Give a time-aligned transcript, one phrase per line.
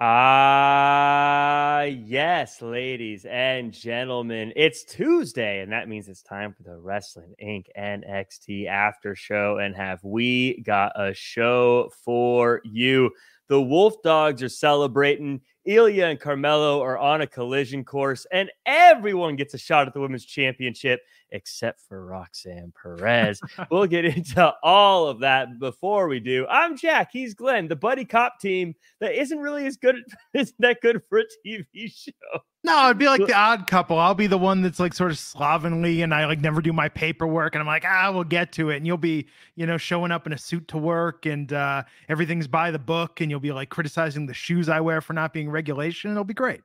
[0.00, 7.32] Ah, yes, ladies and gentlemen, it's Tuesday, and that means it's time for the Wrestling
[7.40, 7.66] Inc.
[7.78, 9.58] NXT after show.
[9.58, 13.12] And have we got a show for you?
[13.46, 15.40] The Wolf Dogs are celebrating.
[15.64, 20.00] Ilya and Carmelo are on a collision course, and everyone gets a shot at the
[20.00, 23.40] women's championship except for Roxanne Perez.
[23.70, 26.46] we'll get into all of that before we do.
[26.48, 27.10] I'm Jack.
[27.12, 29.96] He's Glenn, the buddy cop team that isn't really as good,
[30.34, 32.40] isn't that good for a TV show.
[32.64, 33.98] No, it'd be like the odd couple.
[33.98, 36.88] I'll be the one that's like sort of slovenly and I like never do my
[36.88, 38.78] paperwork and I'm like, ah, we'll get to it.
[38.78, 42.48] And you'll be, you know, showing up in a suit to work and uh, everything's
[42.48, 45.50] by the book and you'll be like criticizing the shoes I wear for not being
[45.50, 46.10] regulation.
[46.10, 46.62] It'll be great.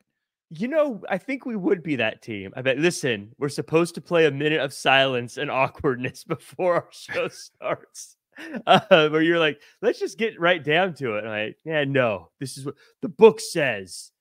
[0.52, 2.54] You know, I think we would be that team.
[2.56, 2.80] I bet.
[2.80, 8.16] Listen, we're supposed to play a minute of silence and awkwardness before our show starts.
[8.66, 11.26] Uh, where you're like, let's just get right down to it.
[11.26, 14.12] And I'm like, yeah, no, this is what the book says.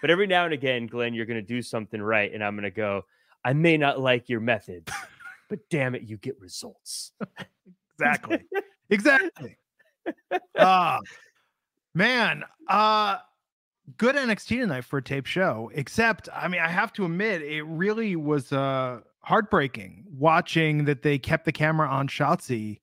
[0.00, 2.32] But every now and again, Glenn, you're going to do something right.
[2.34, 3.04] And I'm going to go,
[3.44, 4.90] I may not like your method,
[5.48, 7.12] but damn it, you get results.
[7.98, 8.44] exactly.
[8.90, 9.56] exactly.
[10.58, 11.00] Ah, uh,
[11.94, 12.42] man.
[12.68, 13.18] Uh,
[13.96, 17.62] good NXT tonight for a tape show, except, I mean, I have to admit, it
[17.62, 22.80] really was uh, heartbreaking watching that they kept the camera on Shotzi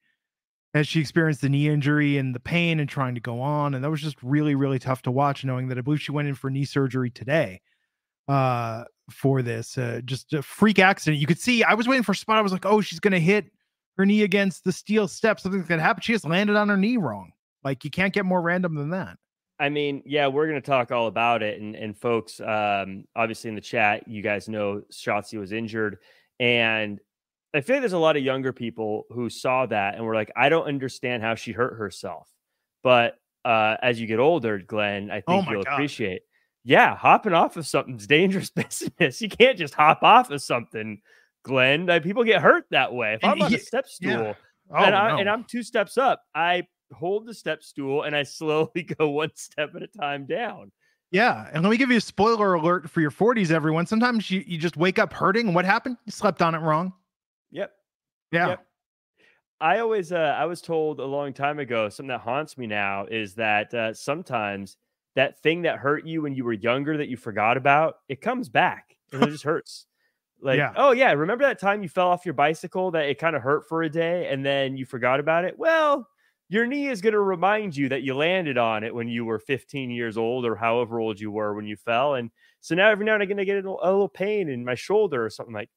[0.73, 3.73] as she experienced the knee injury and the pain and trying to go on.
[3.73, 6.27] And that was just really, really tough to watch, knowing that I believe she went
[6.27, 7.61] in for knee surgery today
[8.27, 9.77] uh, for this.
[9.77, 11.21] Uh, just a freak accident.
[11.21, 12.37] You could see, I was waiting for a spot.
[12.37, 13.45] I was like, oh, she's going to hit
[13.97, 15.39] her knee against the steel step.
[15.39, 16.01] Something's going to happen.
[16.01, 17.31] She just landed on her knee wrong.
[17.63, 19.17] Like, you can't get more random than that.
[19.59, 21.61] I mean, yeah, we're going to talk all about it.
[21.61, 25.99] And, and folks, um, obviously in the chat, you guys know Shotzi was injured.
[26.39, 26.99] And
[27.53, 30.31] I feel like there's a lot of younger people who saw that and were like,
[30.35, 32.29] I don't understand how she hurt herself.
[32.83, 35.73] But uh, as you get older, Glenn, I oh think oh you'll God.
[35.73, 36.23] appreciate.
[36.65, 39.21] Yeah, hopping off of something's dangerous business.
[39.21, 41.01] You can't just hop off of something,
[41.43, 41.85] Glenn.
[41.85, 43.13] Like, people get hurt that way.
[43.13, 44.33] If and I'm on he, a step stool yeah.
[44.71, 45.17] oh, and, I, no.
[45.19, 49.31] and I'm two steps up, I hold the step stool and I slowly go one
[49.35, 50.71] step at a time down.
[51.11, 51.49] Yeah.
[51.53, 53.85] And let me give you a spoiler alert for your 40s, everyone.
[53.85, 55.47] Sometimes you, you just wake up hurting.
[55.47, 55.97] And what happened?
[56.05, 56.93] You slept on it wrong.
[57.51, 57.71] Yep.
[58.31, 58.47] Yeah.
[58.49, 58.65] Yep.
[59.61, 63.05] I always, uh, I was told a long time ago, something that haunts me now
[63.05, 64.77] is that uh, sometimes
[65.15, 68.49] that thing that hurt you when you were younger that you forgot about, it comes
[68.49, 69.85] back and it just hurts.
[70.41, 70.73] Like, yeah.
[70.75, 73.67] oh yeah, remember that time you fell off your bicycle that it kind of hurt
[73.69, 75.57] for a day and then you forgot about it?
[75.57, 76.07] Well,
[76.47, 79.39] your knee is going to remind you that you landed on it when you were
[79.39, 82.15] 15 years old or however old you were when you fell.
[82.15, 82.29] And
[82.61, 85.29] so now every now and again I get a little, pain in my shoulder or
[85.29, 85.69] something like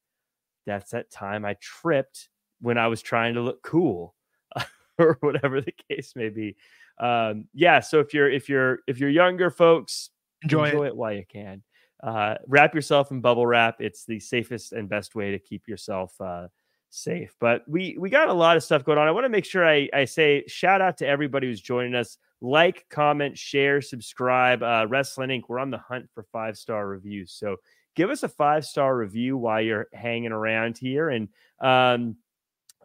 [0.66, 2.28] that's that time I tripped
[2.60, 4.14] when I was trying to look cool
[4.98, 6.56] or whatever the case may be.
[7.00, 7.80] Um, yeah.
[7.80, 10.10] So if you're, if you're, if you're younger folks,
[10.42, 10.88] enjoy, enjoy it.
[10.88, 11.62] it while you can.
[12.02, 13.80] Uh, wrap yourself in bubble wrap.
[13.80, 16.48] It's the safest and best way to keep yourself, uh,
[16.90, 17.34] safe.
[17.40, 19.08] But we we got a lot of stuff going on.
[19.08, 22.18] I want to make sure I, I say shout out to everybody who's joining us.
[22.40, 24.62] Like, comment, share, subscribe.
[24.62, 25.42] Uh, Wrestling Inc.
[25.48, 27.32] We're on the hunt for five star reviews.
[27.32, 27.56] So
[27.96, 31.10] give us a five star review while you're hanging around here.
[31.10, 31.28] And
[31.60, 32.16] um,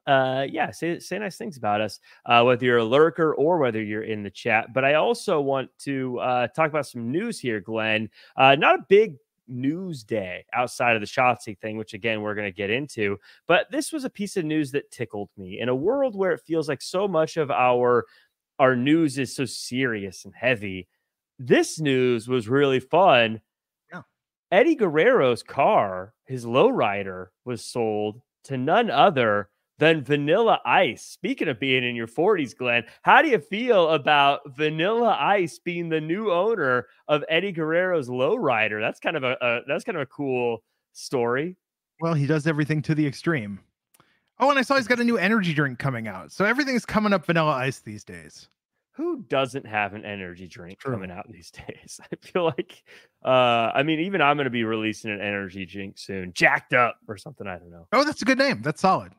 [0.05, 3.81] uh, yeah, say, say nice things about us, uh, whether you're a lurker or whether
[3.81, 4.73] you're in the chat.
[4.73, 8.09] But I also want to uh, talk about some news here, Glenn.
[8.35, 9.15] Uh, not a big
[9.47, 13.17] news day outside of the Shotzi thing, which again we're going to get into.
[13.47, 16.41] But this was a piece of news that tickled me in a world where it
[16.45, 18.05] feels like so much of our
[18.59, 20.87] our news is so serious and heavy.
[21.39, 23.41] This news was really fun.
[23.91, 24.03] Yeah.
[24.51, 29.49] Eddie Guerrero's car, his lowrider, was sold to none other
[29.79, 31.03] than Vanilla Ice.
[31.03, 35.89] Speaking of being in your 40s, Glenn, how do you feel about Vanilla Ice being
[35.89, 38.79] the new owner of Eddie Guerrero's Lowrider?
[38.79, 41.57] That's kind of a, a that's kind of a cool story.
[41.99, 43.59] Well, he does everything to the extreme.
[44.39, 46.31] Oh, and I saw he's got a new energy drink coming out.
[46.31, 48.49] So everything's coming up vanilla ice these days.
[48.95, 50.93] Who doesn't have an energy drink True.
[50.93, 51.99] coming out these days?
[52.11, 52.83] I feel like,
[53.25, 56.97] uh, I mean, even I'm going to be releasing an energy drink soon, jacked up
[57.07, 57.47] or something.
[57.47, 57.87] I don't know.
[57.91, 58.61] Oh, that's a good name.
[58.61, 59.13] That's solid.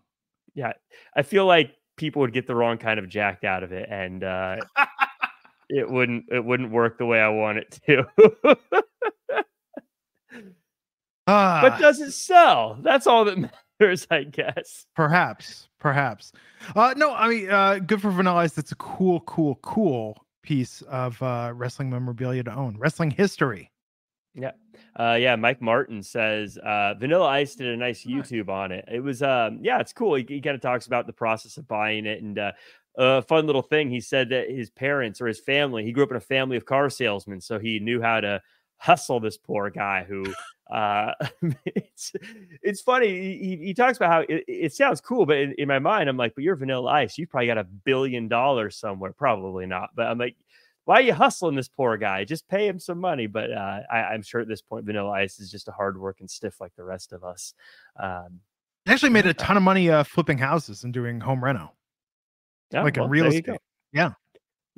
[0.55, 0.73] Yeah,
[1.17, 4.23] I feel like people would get the wrong kind of jacked out of it, and
[4.25, 4.57] uh,
[5.69, 8.05] it wouldn't it wouldn't work the way I want it to.
[11.27, 12.79] uh, but does it sell?
[12.83, 13.39] That's all that
[13.81, 14.87] matters, I guess.
[14.95, 16.33] Perhaps, perhaps.
[16.77, 18.53] Uh, no, I mean, uh, good for Vanilla Ice.
[18.53, 22.77] That's a cool, cool, cool piece of uh, wrestling memorabilia to own.
[22.79, 23.71] Wrestling history.
[24.35, 24.53] Yeah.
[24.99, 28.85] Uh, yeah, Mike Martin says uh, Vanilla Ice did a nice YouTube on it.
[28.91, 30.15] It was, um, yeah, it's cool.
[30.15, 32.53] He, he kind of talks about the process of buying it and uh,
[32.97, 33.91] a fun little thing.
[33.91, 36.65] He said that his parents or his family, he grew up in a family of
[36.65, 38.41] car salesmen, so he knew how to
[38.77, 40.25] hustle this poor guy who
[40.71, 41.13] uh
[41.65, 42.13] it's
[42.63, 43.09] it's funny
[43.39, 46.17] he, he talks about how it, it sounds cool but in, in, my mind i'm
[46.17, 50.07] like but you're vanilla ice You've probably got a billion dollars somewhere probably not but
[50.07, 50.37] i'm like
[50.85, 52.25] why are you hustling this poor guy?
[52.25, 53.27] Just pay him some money.
[53.27, 56.29] But uh, I, am sure at this point, Vanilla Ice is just a hard working
[56.29, 57.55] stiff like the rest of us.
[57.99, 58.41] Um,
[58.87, 61.73] actually made a ton of money uh, flipping houses and doing home reno,
[62.71, 63.57] yeah, like well, in real estate.
[63.93, 64.13] Yeah.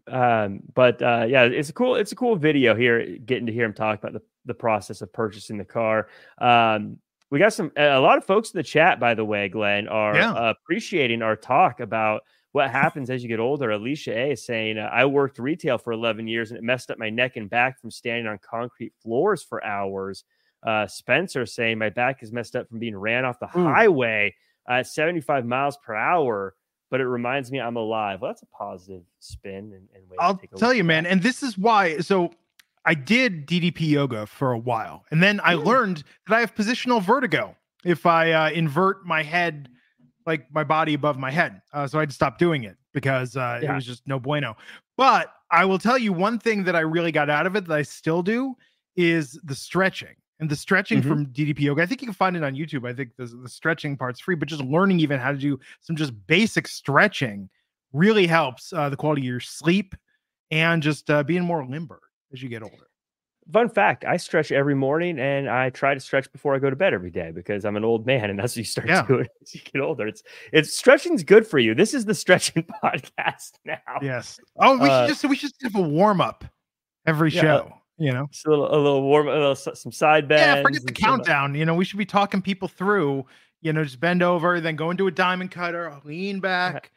[0.08, 3.64] Um, but uh, yeah, it's a cool, it's a cool video here, getting to hear
[3.64, 6.08] him talk about the, the process of purchasing the car.
[6.38, 6.98] Um,
[7.30, 10.14] we got some a lot of folks in the chat, by the way, Glenn, are
[10.14, 10.50] yeah.
[10.50, 12.22] appreciating our talk about
[12.56, 13.70] what happens as you get older.
[13.70, 17.10] Alicia A is saying, I worked retail for 11 years and it messed up my
[17.10, 20.24] neck and back from standing on concrete floors for hours.
[20.66, 23.62] Uh, Spencer saying, My back is messed up from being ran off the Ooh.
[23.62, 24.34] highway
[24.66, 26.54] at 75 miles per hour,
[26.90, 28.22] but it reminds me I'm alive.
[28.22, 29.74] Well, that's a positive spin.
[29.74, 31.04] And, and I'll tell you, man.
[31.04, 31.98] And this is why.
[31.98, 32.32] So
[32.86, 35.62] I did DDP yoga for a while, and then I mm.
[35.62, 37.54] learned that I have positional vertigo
[37.84, 39.68] if I uh, invert my head
[40.26, 41.60] like my body above my head.
[41.72, 43.72] Uh, so I had to stop doing it because uh, yeah.
[43.72, 44.56] it was just no bueno.
[44.96, 47.74] But I will tell you one thing that I really got out of it that
[47.74, 48.54] I still do
[48.96, 51.08] is the stretching and the stretching mm-hmm.
[51.08, 51.82] from DDP yoga.
[51.82, 52.88] I think you can find it on YouTube.
[52.88, 55.96] I think the, the stretching part's free, but just learning even how to do some
[55.96, 57.48] just basic stretching
[57.92, 59.94] really helps uh, the quality of your sleep
[60.50, 62.00] and just uh, being more limber
[62.32, 62.88] as you get older
[63.52, 66.74] fun fact i stretch every morning and i try to stretch before i go to
[66.74, 69.06] bed every day because i'm an old man and that's what you start yeah.
[69.06, 70.22] doing as you get older it's
[70.52, 71.74] it's stretching's good for you.
[71.74, 73.78] This is the stretching podcast now.
[74.02, 74.40] Yes.
[74.56, 76.44] Oh we uh, should just we should have a warm-up
[77.06, 78.26] every yeah, uh, show you know?
[78.30, 80.94] just a little a little warm a little some side bends yeah forget the uh,
[80.94, 83.24] countdown you know we should be talking people through
[83.62, 86.72] you know just bend over then go into a diamond cutter lean uh-huh.
[86.72, 86.90] back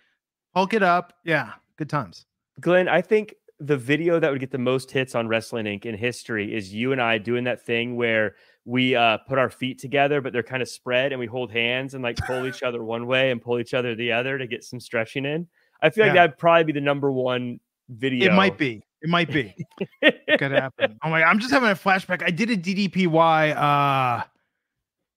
[0.54, 1.14] hulk it up.
[1.24, 2.26] Yeah good times.
[2.60, 5.86] Glenn i think the video that would get the most hits on Wrestling Inc.
[5.86, 9.80] in history is you and I doing that thing where we uh, put our feet
[9.80, 12.84] together, but they're kind of spread, and we hold hands and like pull each other
[12.84, 15.48] one way and pull each other the other to get some stretching in.
[15.82, 17.60] I feel like that'd probably be the number one
[17.90, 18.32] video.
[18.32, 18.84] It might be.
[19.02, 19.56] It might be.
[20.02, 20.98] it Could happen.
[21.04, 21.24] Oh my!
[21.24, 22.22] I'm just having a flashback.
[22.24, 23.56] I did a DDPY.
[23.56, 24.24] Uh,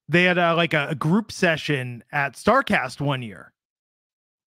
[0.08, 3.52] they had a, like a, a group session at Starrcast one year,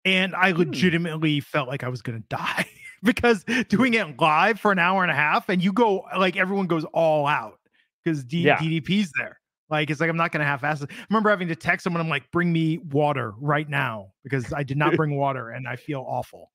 [0.03, 0.59] and I hmm.
[0.59, 1.43] legitimately hmm.
[1.43, 2.67] felt like I was gonna die
[3.05, 6.67] because doing it live for an hour and a half and you go like everyone
[6.67, 7.59] goes all out
[8.03, 8.57] because D- yeah.
[8.57, 9.39] DDP's there.
[9.69, 10.83] Like it's like I'm not gonna half-ass.
[10.83, 12.01] I remember having to text someone.
[12.01, 15.75] I'm like, bring me water right now because I did not bring water and I
[15.75, 16.51] feel awful.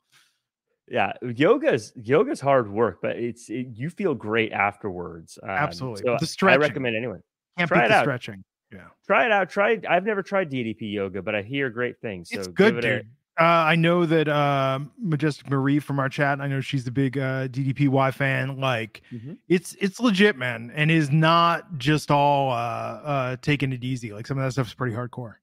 [0.88, 5.38] Yeah, yoga's yoga's hard work, but it's it, you feel great afterwards.
[5.42, 6.62] Um, Absolutely, so the stretching.
[6.62, 7.22] I recommend anyone
[7.56, 8.04] can't try it out.
[8.04, 8.44] Stretching.
[8.72, 9.50] Yeah, try it out.
[9.50, 9.80] Try.
[9.88, 12.30] I've never tried DDP yoga, but I hear great things.
[12.30, 13.08] So it's good, it dude.
[13.38, 16.40] Uh, I know that uh, Majestic Marie from our chat.
[16.40, 18.60] I know she's the big uh, DDPY fan.
[18.60, 19.34] Like, mm-hmm.
[19.48, 24.12] it's it's legit, man, and is not just all uh, uh, taking it easy.
[24.12, 25.36] Like some of that stuff is pretty hardcore.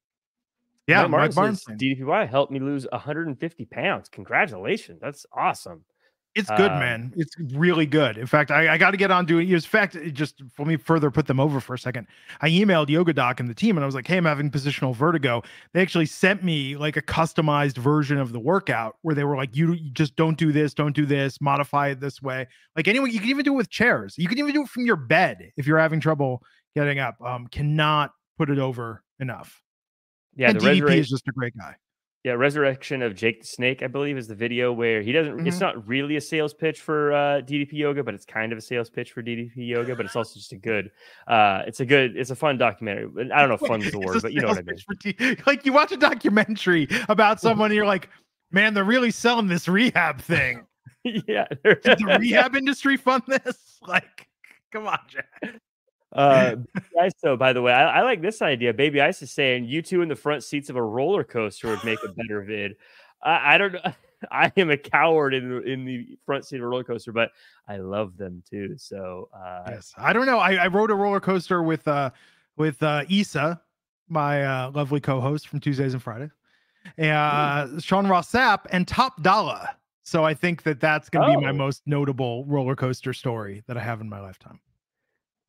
[0.85, 1.65] Yeah, Mike Barnes.
[1.65, 4.09] DDPY helped me lose 150 pounds.
[4.09, 5.83] Congratulations, that's awesome.
[6.37, 7.13] It's good, um, man.
[7.17, 8.17] It's really good.
[8.17, 9.49] In fact, I, I got to get on doing.
[9.49, 12.05] In fact, just let me further put them over for a second.
[12.41, 14.95] I emailed Yoga Doc and the team, and I was like, "Hey, I'm having positional
[14.95, 15.41] vertigo."
[15.73, 19.55] They actually sent me like a customized version of the workout where they were like,
[19.55, 23.09] "You, you just don't do this, don't do this, modify it this way." Like anyway,
[23.09, 24.15] you can even do it with chairs.
[24.17, 26.43] You can even do it from your bed if you're having trouble
[26.75, 27.15] getting up.
[27.19, 29.61] Um, cannot put it over enough.
[30.35, 31.75] Yeah, and the DDP is just a great guy
[32.27, 35.37] Yeah, Resurrection of Jake the Snake, I believe, is the video where he doesn't.
[35.37, 35.47] Mm-hmm.
[35.47, 38.61] It's not really a sales pitch for uh, DDP Yoga, but it's kind of a
[38.61, 39.95] sales pitch for DDP Yoga.
[39.95, 40.91] But it's also just a good.
[41.25, 42.17] Uh, it's a good.
[42.17, 43.31] It's a fun documentary.
[43.31, 44.77] I don't know if "fun" is the word, but you know what I mean.
[44.99, 48.09] D- like you watch a documentary about someone, and you're like,
[48.51, 50.65] man, they're really selling this rehab thing.
[51.05, 53.77] yeah, did the rehab industry fund this?
[53.87, 54.27] Like,
[54.73, 55.61] come on, Jack.
[56.13, 56.55] Uh,
[56.97, 58.73] ISO, by the way, I, I, like this idea.
[58.73, 61.83] Baby Ice is saying you two in the front seats of a roller coaster would
[61.83, 62.75] make a better vid.
[63.21, 63.81] I, I don't know.
[64.31, 67.29] I am a coward in the, in the front seat of a roller coaster, but
[67.67, 68.75] I love them too.
[68.77, 70.39] So uh, yes, I don't know.
[70.39, 72.09] I, I rode a roller coaster with uh
[72.55, 73.61] with uh Isa,
[74.09, 76.31] my uh, lovely co-host from Tuesdays and Fridays,
[76.97, 79.69] and uh, Sean Ross Sapp and Top Dollar.
[80.01, 81.39] So I think that that's going to oh.
[81.39, 81.53] be my oh.
[81.53, 84.59] most notable roller coaster story that I have in my lifetime.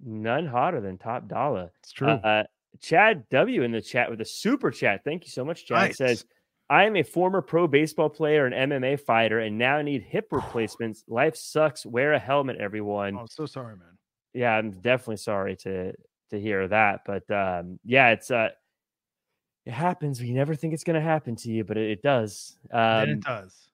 [0.04, 1.70] None hotter than Top Dollar.
[1.82, 2.08] It's true.
[2.08, 2.44] Uh,
[2.80, 5.02] Chad W in the chat with a super chat.
[5.04, 5.66] Thank you so much.
[5.66, 5.96] Chad nice.
[5.96, 6.24] says,
[6.70, 11.04] I am a former pro baseball player and MMA fighter and now need hip replacements.
[11.08, 11.84] Life sucks.
[11.84, 13.16] Wear a helmet, everyone.
[13.18, 13.98] Oh, so sorry, man.
[14.34, 15.92] Yeah, I'm definitely sorry to
[16.30, 17.00] to hear that.
[17.06, 18.50] But um, yeah, it's uh
[19.64, 20.22] it happens.
[20.22, 22.56] You never think it's gonna happen to you, but it, it does.
[22.70, 23.67] Um, and it does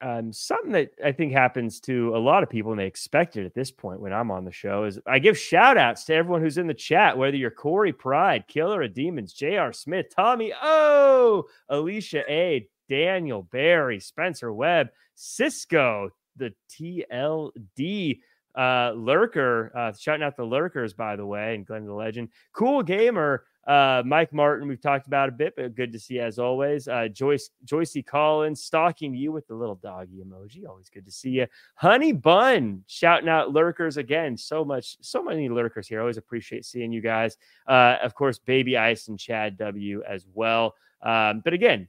[0.00, 3.44] um, something that I think happens to a lot of people and they expect it
[3.44, 6.40] at this point when I'm on the show is I give shout outs to everyone
[6.40, 9.72] who's in the chat, whether you're Corey Pride, Killer of Demons, J.R.
[9.72, 18.20] Smith, Tommy O, Alicia A, Daniel Barry, Spencer Webb, Cisco, the TLD
[18.56, 22.82] uh, lurker, uh, shouting out the lurkers, by the way, and Glenn the Legend, Cool
[22.82, 26.88] Gamer, uh, Mike Martin, we've talked about a bit, but good to see as always.
[26.88, 30.66] Uh, Joyce Joycey Collins stalking you with the little doggy emoji.
[30.66, 31.46] Always good to see you.
[31.74, 34.38] Honey Bun shouting out lurkers again.
[34.38, 36.00] So much, so many lurkers here.
[36.00, 37.36] Always appreciate seeing you guys.
[37.66, 40.74] Uh, of course, Baby Ice and Chad W as well.
[41.02, 41.88] Um, but again,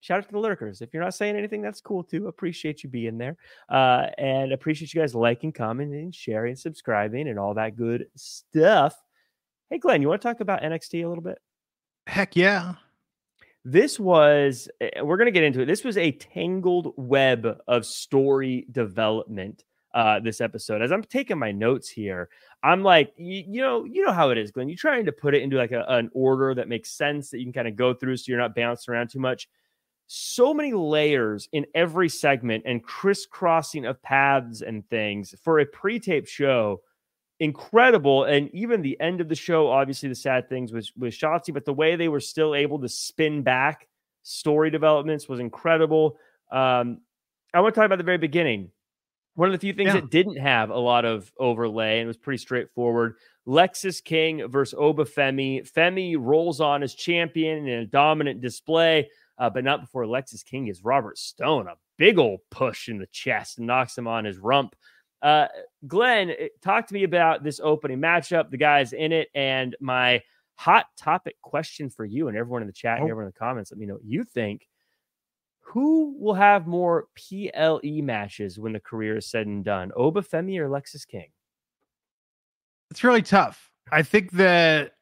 [0.00, 0.80] shout out to the lurkers.
[0.80, 2.28] If you're not saying anything, that's cool too.
[2.28, 3.36] Appreciate you being there.
[3.68, 8.96] Uh, and appreciate you guys liking, commenting, sharing, subscribing, and all that good stuff.
[9.70, 11.38] Hey, Glenn, you want to talk about NXT a little bit?
[12.06, 12.74] Heck yeah.
[13.66, 15.66] This was, eh, we're going to get into it.
[15.66, 20.80] This was a tangled web of story development uh, this episode.
[20.80, 22.30] As I'm taking my notes here,
[22.62, 24.70] I'm like, you, you, know, you know how it is, Glenn.
[24.70, 27.44] You're trying to put it into like a, an order that makes sense that you
[27.44, 29.50] can kind of go through, so you're not bouncing around too much.
[30.06, 36.26] So many layers in every segment and crisscrossing of paths and things for a pre-tape
[36.26, 36.80] show
[37.40, 38.24] incredible.
[38.24, 41.64] And even the end of the show, obviously the sad things was with Shotzi, but
[41.64, 43.88] the way they were still able to spin back
[44.22, 46.18] story developments was incredible.
[46.50, 47.00] Um,
[47.54, 48.70] I want to talk about the very beginning.
[49.34, 50.00] One of the few things yeah.
[50.00, 53.14] that didn't have a lot of overlay and was pretty straightforward.
[53.46, 55.70] Lexis King versus Oba Femi.
[55.70, 60.66] Femi rolls on as champion in a dominant display, uh, but not before Lexis King
[60.66, 64.38] gives Robert Stone a big old push in the chest and knocks him on his
[64.38, 64.74] rump.
[65.22, 65.46] Uh,
[65.86, 70.22] Glenn, eh, talk to me about this opening matchup, the guys in it, and my
[70.54, 73.02] hot topic question for you and everyone in the chat oh.
[73.02, 73.70] and everyone in the comments.
[73.70, 74.68] Let me know what you think.
[75.60, 79.92] Who will have more PLE matches when the career is said and done?
[79.94, 81.28] Oba Femi or Lexis King?
[82.90, 83.70] It's really tough.
[83.92, 84.92] I think that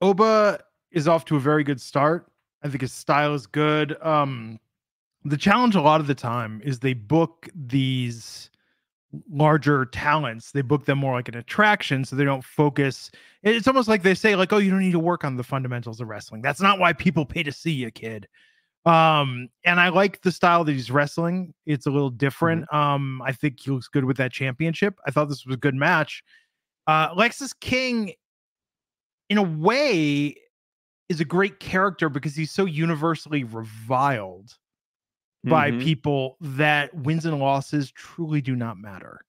[0.00, 0.60] Oba
[0.92, 2.30] is off to a very good start.
[2.62, 4.00] I think his style is good.
[4.02, 4.60] Um,
[5.24, 8.50] the challenge a lot of the time is they book these
[9.30, 13.10] larger talents they book them more like an attraction so they don't focus
[13.42, 16.00] it's almost like they say like oh you don't need to work on the fundamentals
[16.00, 16.42] of wrestling.
[16.42, 18.28] That's not why people pay to see you kid.
[18.86, 22.62] Um and i like the style that he's wrestling it's a little different.
[22.72, 22.76] Mm-hmm.
[22.76, 24.94] um i think he looks good with that championship.
[25.06, 26.22] I thought this was a good match.
[26.86, 28.14] Uh lexis king
[29.28, 30.36] in a way
[31.08, 34.56] is a great character because he's so universally reviled
[35.44, 35.80] by mm-hmm.
[35.80, 39.24] people that wins and losses truly do not matter.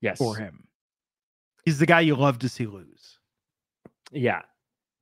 [0.00, 0.18] Yes.
[0.18, 0.68] For him.
[1.64, 3.18] He's the guy you love to see lose.
[4.12, 4.42] Yeah.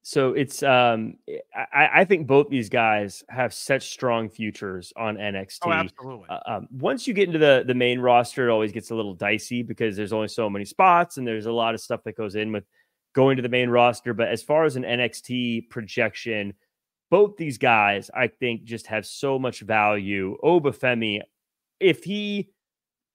[0.02, 5.16] So it's um eh, I, I think both these guys have such strong futures on
[5.16, 5.58] NXT.
[5.62, 6.28] Oh, absolutely.
[6.28, 9.14] Uh, um, once you get into the the main roster, it always gets a little
[9.14, 12.34] dicey because there's only so many spots and there's a lot of stuff that goes
[12.34, 12.64] in with
[13.12, 14.12] going to the main roster.
[14.14, 16.54] But as far as an NXT projection,
[17.12, 20.38] both these guys, I think, just have so much value.
[20.42, 21.20] Oba Femi,
[21.78, 22.48] if he,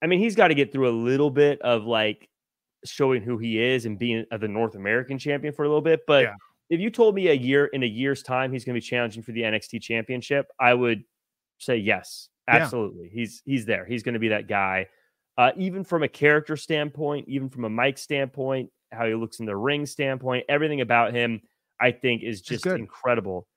[0.03, 2.29] I mean, he's got to get through a little bit of like
[2.85, 6.01] showing who he is and being the North American champion for a little bit.
[6.05, 6.35] But yeah.
[6.69, 9.23] if you told me a year in a year's time he's going to be challenging
[9.23, 11.03] for the NXT championship, I would
[11.57, 13.05] say yes, absolutely.
[13.05, 13.19] Yeah.
[13.19, 13.83] He's he's there.
[13.83, 14.85] He's going to be that guy.
[15.39, 19.47] Uh, even from a character standpoint, even from a mic standpoint, how he looks in
[19.47, 21.41] the ring standpoint, everything about him,
[21.81, 23.47] I think, is just incredible.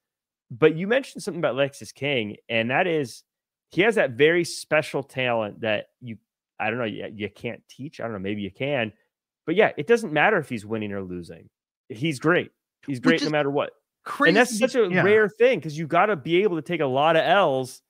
[0.50, 3.22] But you mentioned something about Lexis King, and that is
[3.70, 6.16] he has that very special talent that you
[6.58, 8.00] I don't know you, you can't teach.
[8.00, 8.92] I don't know, maybe you can,
[9.46, 11.48] but yeah, it doesn't matter if he's winning or losing.
[11.88, 12.50] He's great.
[12.86, 13.72] He's great no matter what.
[14.04, 14.30] Crazy.
[14.30, 15.02] And that's such a yeah.
[15.02, 17.82] rare thing because you got to be able to take a lot of L's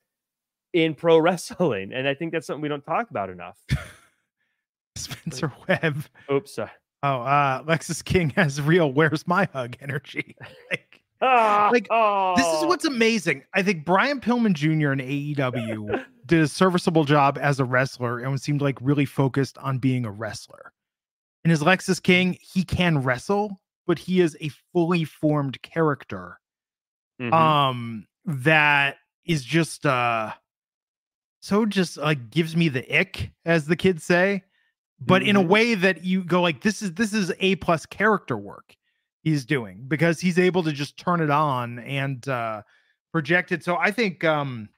[0.73, 3.59] in pro wrestling, and I think that's something we don't talk about enough.
[4.97, 6.05] Spencer Webb.
[6.31, 6.55] Oops.
[6.55, 6.71] Sorry.
[7.03, 10.37] Oh, uh, Lexis King has real "Where's my hug" energy.
[10.71, 12.35] like, ah, like oh.
[12.37, 13.45] this is what's amazing.
[13.55, 14.93] I think Brian Pillman Jr.
[14.93, 19.79] in AEW did a serviceable job as a wrestler and seemed like really focused on
[19.79, 20.73] being a wrestler.
[21.45, 26.39] And as Lexis King, he can wrestle, but he is a fully formed character.
[27.21, 27.33] Mm-hmm.
[27.33, 30.33] Um, that is just uh
[31.41, 34.43] so just like gives me the ick, as the kids say
[35.01, 35.31] but mm-hmm.
[35.31, 35.49] in a mm-hmm.
[35.49, 38.77] way that you go like this is this is a plus character work
[39.23, 42.63] he's doing because he's able to just turn it on and uh
[43.13, 44.69] project it so i think um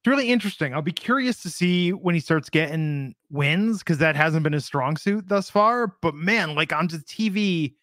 [0.00, 4.16] it's really interesting i'll be curious to see when he starts getting wins because that
[4.16, 7.74] hasn't been his strong suit thus far but man like onto the tv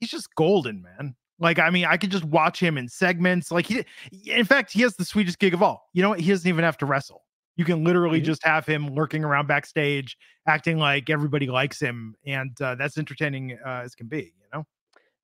[0.00, 3.66] he's just golden man like i mean i could just watch him in segments like
[3.66, 3.84] he
[4.26, 6.64] in fact he has the sweetest gig of all you know what he doesn't even
[6.64, 7.24] have to wrestle
[7.58, 8.26] you can literally mm-hmm.
[8.26, 10.16] just have him lurking around backstage,
[10.46, 14.32] acting like everybody likes him, and uh, that's entertaining uh, as can be.
[14.40, 14.66] You know.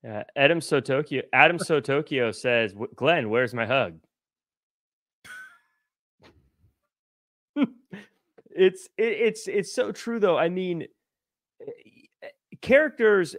[0.04, 1.22] Yeah, Adam Sotokyo.
[1.32, 3.98] Adam Sotokyo says, "Glenn, where's my hug?"
[8.54, 10.36] it's it, it's it's so true though.
[10.36, 10.86] I mean,
[11.62, 12.28] eh,
[12.60, 13.34] characters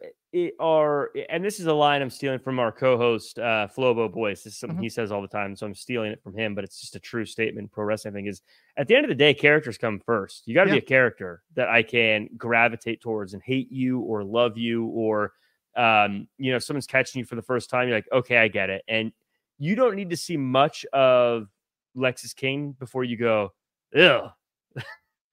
[0.59, 4.43] are, and this is a line I'm stealing from our co-host uh, Flobo Boyce.
[4.43, 4.83] This is something mm-hmm.
[4.83, 6.55] he says all the time, so I'm stealing it from him.
[6.55, 7.71] But it's just a true statement.
[7.71, 8.41] Pro wrestling thing is
[8.75, 10.47] at the end of the day, characters come first.
[10.47, 10.79] You got to yeah.
[10.79, 15.33] be a character that I can gravitate towards and hate you or love you or
[15.75, 17.87] um, you know, someone's catching you for the first time.
[17.87, 19.11] You're like, okay, I get it, and
[19.57, 21.47] you don't need to see much of
[21.95, 23.53] Lexis King before you go,
[23.97, 24.31] ugh.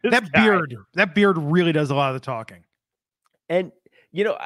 [0.04, 0.44] that guy.
[0.44, 2.64] beard, that beard really does a lot of the talking.
[3.48, 3.72] And
[4.12, 4.38] you know,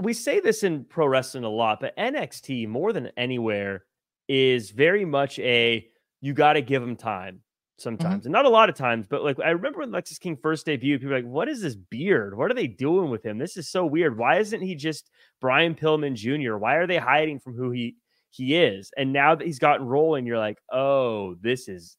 [0.00, 3.84] we say this in pro wrestling a lot, but NXT more than anywhere
[4.28, 5.86] is very much a
[6.20, 7.40] you got to give them time.
[7.78, 8.26] Sometimes, mm-hmm.
[8.26, 11.00] and not a lot of times, but like I remember when Lexis King first debuted,
[11.00, 12.36] people were like, "What is this beard?
[12.36, 13.38] What are they doing with him?
[13.38, 14.18] This is so weird.
[14.18, 16.56] Why isn't he just Brian Pillman Jr.?
[16.56, 17.96] Why are they hiding from who he
[18.30, 21.96] he is?" And now that he's gotten rolling, you're like, "Oh, this is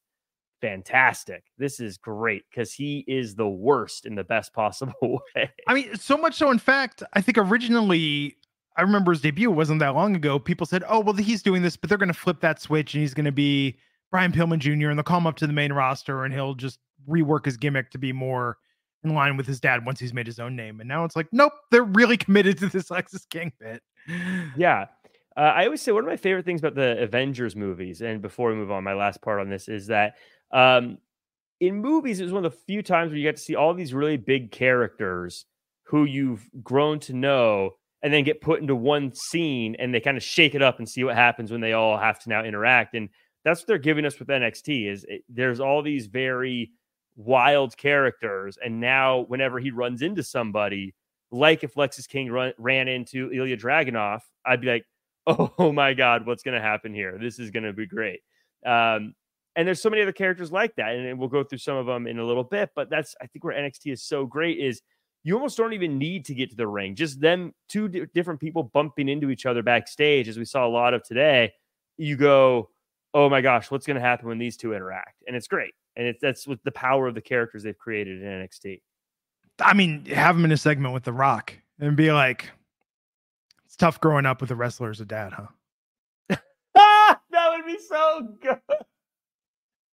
[0.61, 1.43] fantastic.
[1.57, 5.49] This is great because he is the worst in the best possible way.
[5.67, 8.35] I mean, so much so, in fact, I think originally,
[8.77, 10.39] I remember his debut wasn't that long ago.
[10.39, 13.01] People said, oh, well, he's doing this, but they're going to flip that switch and
[13.01, 13.77] he's going to be
[14.11, 14.89] Brian Pillman Jr.
[14.89, 17.91] and they'll call him up to the main roster and he'll just rework his gimmick
[17.91, 18.57] to be more
[19.03, 20.79] in line with his dad once he's made his own name.
[20.79, 23.81] And now it's like, nope, they're really committed to this Lexis King bit.
[24.57, 24.85] Yeah.
[25.37, 28.49] Uh, I always say one of my favorite things about the Avengers movies, and before
[28.49, 30.15] we move on, my last part on this is that
[30.51, 30.97] um,
[31.59, 33.73] in movies, it was one of the few times where you get to see all
[33.73, 35.45] these really big characters
[35.83, 40.17] who you've grown to know and then get put into one scene and they kind
[40.17, 42.93] of shake it up and see what happens when they all have to now interact.
[42.95, 43.09] And
[43.43, 46.71] that's what they're giving us with NXT is it, there's all these very
[47.15, 48.57] wild characters.
[48.63, 50.93] And now whenever he runs into somebody,
[51.31, 54.85] like if Lexis King run, ran into Ilya Dragunov, I'd be like,
[55.27, 57.17] oh my God, what's going to happen here?
[57.19, 58.21] This is going to be great.
[58.65, 59.13] Um,
[59.55, 62.07] and there's so many other characters like that, and we'll go through some of them
[62.07, 62.69] in a little bit.
[62.75, 64.81] But that's I think where NXT is so great is
[65.23, 66.95] you almost don't even need to get to the ring.
[66.95, 70.69] Just them two d- different people bumping into each other backstage, as we saw a
[70.69, 71.51] lot of today.
[71.97, 72.69] You go,
[73.13, 75.23] oh my gosh, what's going to happen when these two interact?
[75.27, 78.27] And it's great, and it's that's with the power of the characters they've created in
[78.27, 78.81] NXT.
[79.61, 82.49] I mean, have them in a segment with The Rock and be like,
[83.65, 85.47] it's tough growing up with a wrestler as a dad, huh?
[86.75, 87.19] that
[87.51, 88.59] would be so good.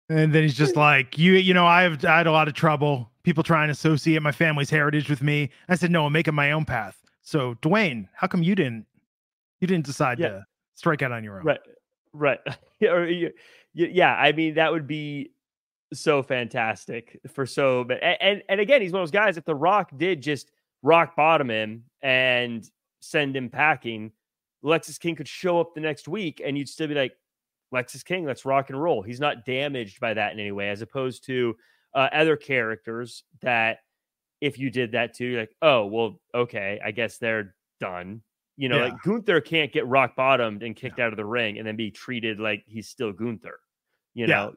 [0.08, 3.10] And then he's just like, you, you know, I've I had a lot of trouble.
[3.24, 5.50] People trying to associate my family's heritage with me.
[5.68, 6.96] I said, no, I'm making my own path.
[7.22, 8.86] So, Dwayne, how come you didn't,
[9.60, 10.28] you didn't decide yeah.
[10.28, 11.44] to strike out on your own?
[11.44, 11.58] Right,
[12.16, 12.38] right.
[13.74, 15.32] yeah, I mean, that would be
[15.92, 17.84] so fantastic for so.
[17.84, 19.36] But and and again, he's one of those guys.
[19.36, 20.50] If The Rock did just
[20.82, 22.68] rock bottom him and
[23.00, 24.12] send him packing,
[24.64, 27.12] Lexis King could show up the next week, and you'd still be like,
[27.74, 29.02] Lexis King, let's rock and roll.
[29.02, 31.56] He's not damaged by that in any way, as opposed to
[31.94, 33.78] uh, other characters that
[34.40, 38.22] if you did that too, you're like, oh, well, okay, I guess they're done.
[38.56, 38.84] You know, yeah.
[38.84, 41.06] like Gunther can't get rock bottomed and kicked yeah.
[41.06, 43.60] out of the ring and then be treated like he's still Gunther,
[44.14, 44.54] you know.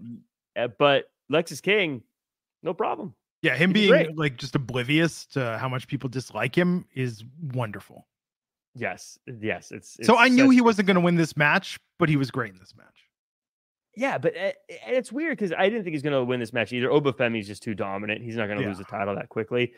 [0.55, 0.67] Yeah.
[0.77, 2.01] But Lexis King,
[2.63, 3.13] no problem.
[3.41, 4.17] Yeah, him he's being great.
[4.17, 8.07] like just oblivious to how much people dislike him is wonderful.
[8.75, 12.07] Yes, yes, it's, it's so I knew he wasn't going to win this match, but
[12.07, 13.05] he was great in this match.
[13.95, 14.51] yeah, but uh,
[14.87, 16.89] it's weird because I didn't think he's going to win this match either.
[16.89, 18.21] Oba Femi is just too dominant.
[18.21, 18.69] He's not going to yeah.
[18.69, 19.73] lose the title that quickly.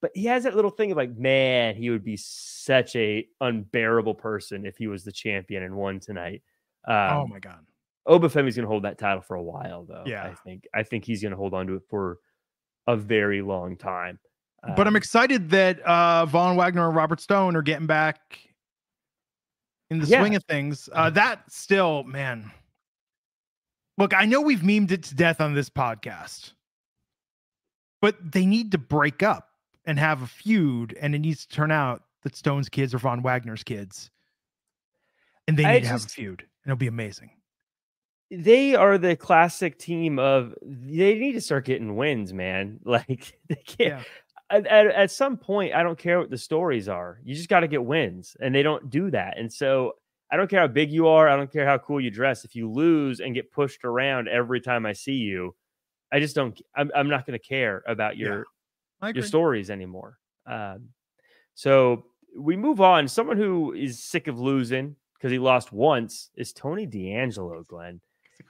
[0.00, 4.14] But he has that little thing of like, man, he would be such a unbearable
[4.14, 6.42] person if he was the champion and won tonight.
[6.86, 7.66] Oh um, oh my god,
[8.06, 10.04] Oba Femi's going to hold that title for a while, though.
[10.06, 12.18] Yeah, I think I think he's going to hold on to it for
[12.86, 14.18] a very long time.
[14.62, 18.40] But I'm um, excited that uh, Von Wagner and Robert Stone are getting back
[19.90, 20.20] in the yeah.
[20.20, 20.88] swing of things.
[20.92, 22.50] Uh, that still, man.
[23.98, 26.52] Look, I know we've memed it to death on this podcast,
[28.00, 29.47] but they need to break up
[29.88, 33.22] and have a feud, and it needs to turn out that Stone's kids are Von
[33.22, 34.10] Wagner's kids,
[35.48, 37.30] and they need I to just, have a feud, and it'll be amazing.
[38.30, 42.78] They are the classic team of they need to start getting wins, man.
[42.84, 43.98] Like they can't.
[43.98, 44.02] Yeah
[44.50, 47.20] at, at, some point, I don't care what the stories are.
[47.22, 49.38] You just got to get wins, and they don't do that.
[49.38, 49.92] And so
[50.30, 51.28] I don't care how big you are.
[51.28, 52.44] I don't care how cool you dress.
[52.44, 55.54] If you lose and get pushed around every time I see you,
[56.12, 56.58] I just don't.
[56.74, 58.46] I'm, I'm not going to care about your
[59.02, 60.18] your stories anymore.
[60.46, 60.88] Um,
[61.54, 62.04] so
[62.36, 63.08] we move on.
[63.08, 67.64] Someone who is sick of losing because he lost once is Tony D'Angelo.
[67.64, 68.00] Glenn.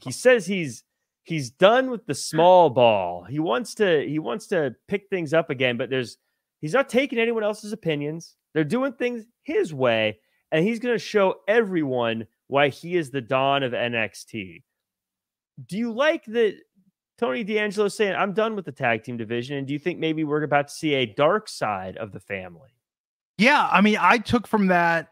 [0.02, 0.84] He says he's
[1.24, 3.24] he's done with the small ball.
[3.24, 6.18] He wants to he wants to pick things up again, but there's
[6.61, 8.37] he's not taking anyone else's opinions.
[8.54, 13.20] They're doing things his way, and he's going to show everyone why he is the
[13.20, 14.62] don of NXT.
[15.66, 16.56] Do you like that
[17.18, 19.57] Tony D'Angelo saying, I'm done with the tag team division?
[19.57, 22.70] And do you think maybe we're about to see a dark side of the family?
[23.37, 23.68] Yeah.
[23.70, 25.09] I mean, I took from that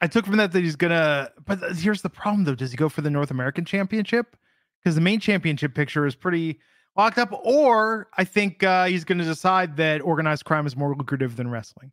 [0.00, 1.30] I took from that that he's gonna.
[1.44, 4.36] But here's the problem, though: does he go for the North American Championship?
[4.82, 6.60] Because the main championship picture is pretty
[6.96, 7.32] locked up.
[7.42, 11.50] Or I think uh, he's going to decide that organized crime is more lucrative than
[11.50, 11.90] wrestling.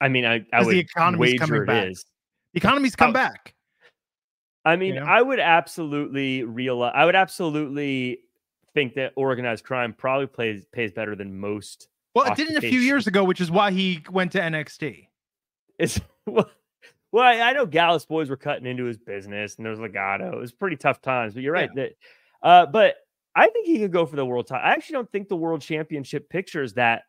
[0.00, 1.88] I mean, I, I would the economy's coming back.
[1.88, 2.04] Is.
[2.52, 3.14] The economy's come oh.
[3.14, 3.54] back.
[4.68, 5.06] I mean, you know?
[5.06, 6.92] I would absolutely realize.
[6.94, 8.20] I would absolutely
[8.74, 11.88] think that organized crime probably plays pays better than most.
[12.14, 15.06] Well, it didn't a few years ago, which is why he went to NXT.
[15.78, 16.50] It's well,
[17.12, 20.34] well, I, I, know Gallus boys were cutting into his business, and there was Legado.
[20.34, 21.84] It was pretty tough times, but you're right yeah.
[21.84, 21.92] that.
[22.46, 22.96] Uh, but
[23.34, 24.66] I think he could go for the world title.
[24.66, 27.04] I actually don't think the world championship picture is that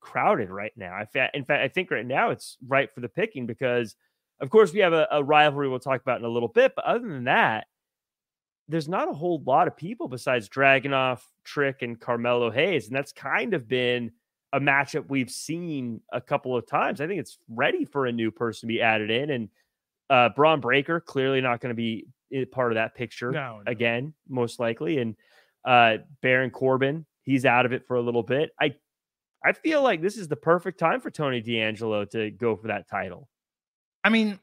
[0.00, 0.98] crowded right now.
[0.98, 3.96] In fact, in fact, I think right now it's right for the picking because,
[4.42, 6.72] of course, we have a, a rivalry we'll talk about in a little bit.
[6.74, 7.68] But other than that,
[8.68, 13.12] there's not a whole lot of people besides Dragunov, Trick, and Carmelo Hayes, and that's
[13.12, 14.10] kind of been
[14.52, 17.00] a matchup we've seen a couple of times.
[17.00, 19.30] I think it's ready for a new person to be added in.
[19.30, 19.48] And
[20.10, 22.06] uh, Bron Breakker clearly not going to be
[22.50, 23.70] part of that picture no, no.
[23.70, 24.98] again, most likely.
[24.98, 25.16] And
[25.64, 28.50] uh, Baron Corbin, he's out of it for a little bit.
[28.60, 28.74] I
[29.44, 32.88] I feel like this is the perfect time for Tony D'Angelo to go for that
[32.88, 33.28] title.
[34.04, 34.38] I mean,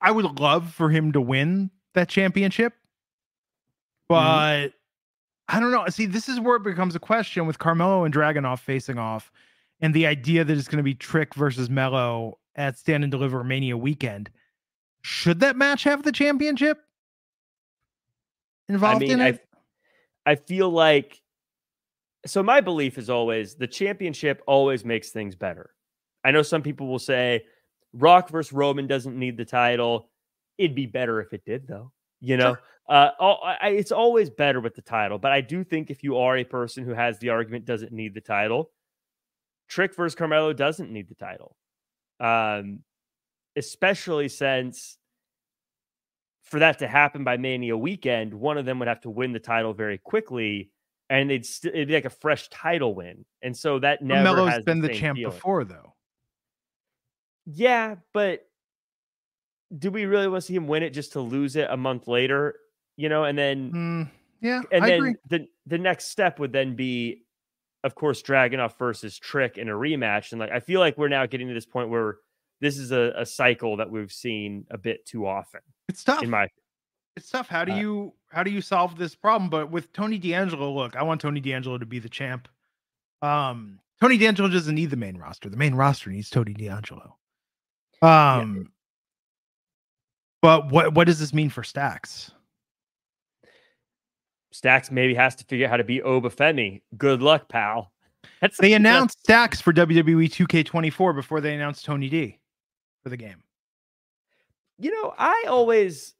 [0.00, 4.08] I would love for him to win that championship, mm-hmm.
[4.08, 5.56] but mm-hmm.
[5.56, 5.86] I don't know.
[5.88, 9.30] See, this is where it becomes a question with Carmelo and Dragunov facing off,
[9.80, 13.44] and the idea that it's going to be Trick versus Melo at Stand and Deliver
[13.44, 14.30] Mania weekend.
[15.02, 16.78] Should that match have the championship
[18.68, 19.48] involved I mean, in it?
[20.26, 21.20] I, I feel like
[22.26, 22.42] so.
[22.42, 25.70] My belief is always the championship always makes things better.
[26.24, 27.44] I know some people will say
[27.96, 30.10] Rock versus Roman doesn't need the title.
[30.58, 31.92] It'd be better if it did, though.
[32.20, 32.62] You know, sure.
[32.88, 33.10] uh,
[33.60, 36.44] I, it's always better with the title, but I do think if you are a
[36.44, 38.70] person who has the argument doesn't need the title,
[39.68, 41.56] Trick versus Carmelo doesn't need the title,
[42.20, 42.80] um,
[43.54, 44.96] especially since
[46.42, 49.40] for that to happen by Mania weekend, one of them would have to win the
[49.40, 50.70] title very quickly,
[51.10, 54.52] and they'd st- it'd be like a fresh title win, and so that never Melo's
[54.52, 55.34] has been the, the champ feeling.
[55.34, 55.95] before, though.
[57.46, 58.46] Yeah, but
[59.76, 62.08] do we really want to see him win it just to lose it a month
[62.08, 62.56] later?
[62.96, 65.14] You know, and then mm, yeah, and I then agree.
[65.28, 67.24] the the next step would then be,
[67.84, 70.32] of course, Dragunov versus Trick in a rematch.
[70.32, 72.16] And like I feel like we're now getting to this point where
[72.60, 75.60] this is a, a cycle that we've seen a bit too often.
[75.88, 76.22] It's tough.
[76.22, 76.48] In my
[77.16, 77.48] it's tough.
[77.48, 79.50] How do uh, you how do you solve this problem?
[79.50, 82.48] But with Tony D'Angelo, look, I want Tony D'Angelo to be the champ.
[83.22, 85.48] Um, Tony D'Angelo doesn't need the main roster.
[85.48, 87.16] The main roster needs Tony D'Angelo.
[88.02, 88.62] Um, yeah.
[90.42, 92.30] But what what does this mean for Stacks?
[94.52, 96.82] Stacks maybe has to figure out how to beat Oba Femi.
[96.96, 97.92] Good luck, pal.
[98.40, 102.38] That's, they announced Stacks for WWE 2K24 before they announced Tony D
[103.02, 103.42] for the game.
[104.78, 106.14] You know, I always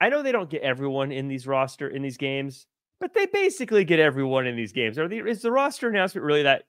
[0.00, 2.66] I know they don't get everyone in these roster in these games,
[3.00, 4.98] but they basically get everyone in these games.
[4.98, 6.64] Are the, is the roster announcement really that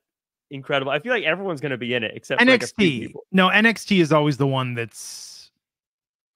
[0.53, 0.91] incredible?
[0.91, 3.01] I feel like everyone's going to be in it except NXT.
[3.07, 5.51] Like no, NXT is always the one that's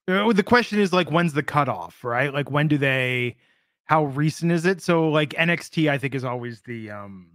[0.08, 2.32] Uh, The question is like, when's the cutoff, right?
[2.32, 3.36] Like, when do they?
[3.84, 4.82] How recent is it?
[4.82, 7.30] So, like NXT, I think is always the um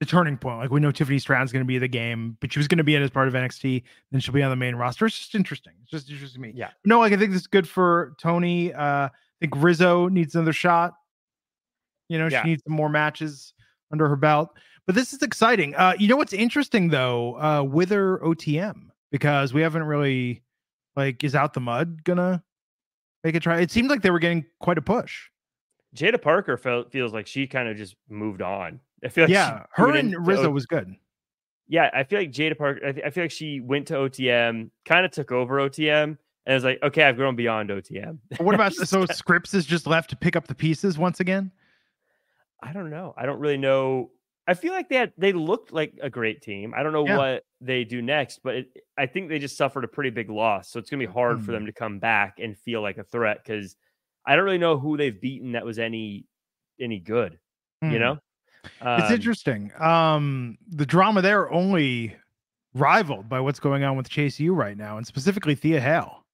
[0.00, 0.58] the turning point.
[0.58, 2.84] Like, we know Tiffany Stratton's going to be the game, but she was going to
[2.84, 3.82] be in as part of NXT.
[4.10, 5.04] Then she'll be on the main roster.
[5.06, 5.74] It's just interesting.
[5.82, 6.54] It's just interesting to me.
[6.56, 6.70] Yeah.
[6.86, 8.72] No, like I think this is good for Tony.
[8.72, 10.94] Uh, I think Rizzo needs another shot.
[12.08, 12.42] You know, Yeah.
[12.42, 13.52] she needs some more matches
[13.92, 14.56] under her belt.
[14.90, 15.76] But this is exciting.
[15.76, 20.42] Uh, you know what's interesting though, uh, Wither OTM, because we haven't really
[20.96, 22.42] like is out the mud gonna
[23.22, 23.60] make a try.
[23.60, 25.28] It seemed like they were getting quite a push.
[25.94, 28.80] Jaida Parker felt feels like she kind of just moved on.
[29.04, 30.92] I feel like yeah, her and Rizzo O- was good.
[31.68, 32.84] yeah, I feel like Jaida Parker.
[32.84, 36.54] I, th- I feel like she went to OTM, kind of took over OTM, and
[36.54, 38.18] was like, okay, I've grown beyond OTM.
[38.38, 41.52] What about so Scrypts is just left to pick up the pieces once again?
[42.60, 43.14] I don't know.
[43.16, 44.10] I don't really know.
[44.50, 46.74] I feel like they had they looked like a great team.
[46.76, 47.16] I don't know Yeah.
[47.16, 50.68] what they do next, but it, I think they just suffered a pretty big loss.
[50.70, 51.52] So it's gonna be hard for Hmm.
[51.52, 53.76] them to come back and feel like a threat because
[54.26, 56.26] I don't really know who they've beaten that was any
[56.80, 57.38] any good.
[57.80, 57.90] Hmm.
[57.92, 58.18] You know,
[58.64, 59.72] It's Um, interesting.
[59.80, 62.16] Um, the drama there only
[62.74, 66.26] rivaled by what's going on with Chase U right now, and specifically Thea Hale.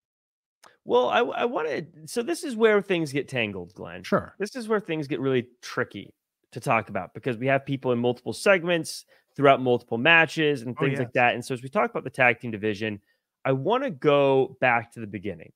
[0.84, 4.04] Well, I I wanted so this is where things get tangled, Glenn.
[4.04, 4.34] Sure.
[4.38, 6.14] This is where things get really tricky
[6.52, 9.04] to talk about because we have people in multiple segments
[9.34, 11.00] throughout multiple matches and Oh, things yes.
[11.00, 11.34] like that.
[11.34, 13.00] And so as we talk about the tag team division,
[13.44, 15.52] I want to go back to the beginning.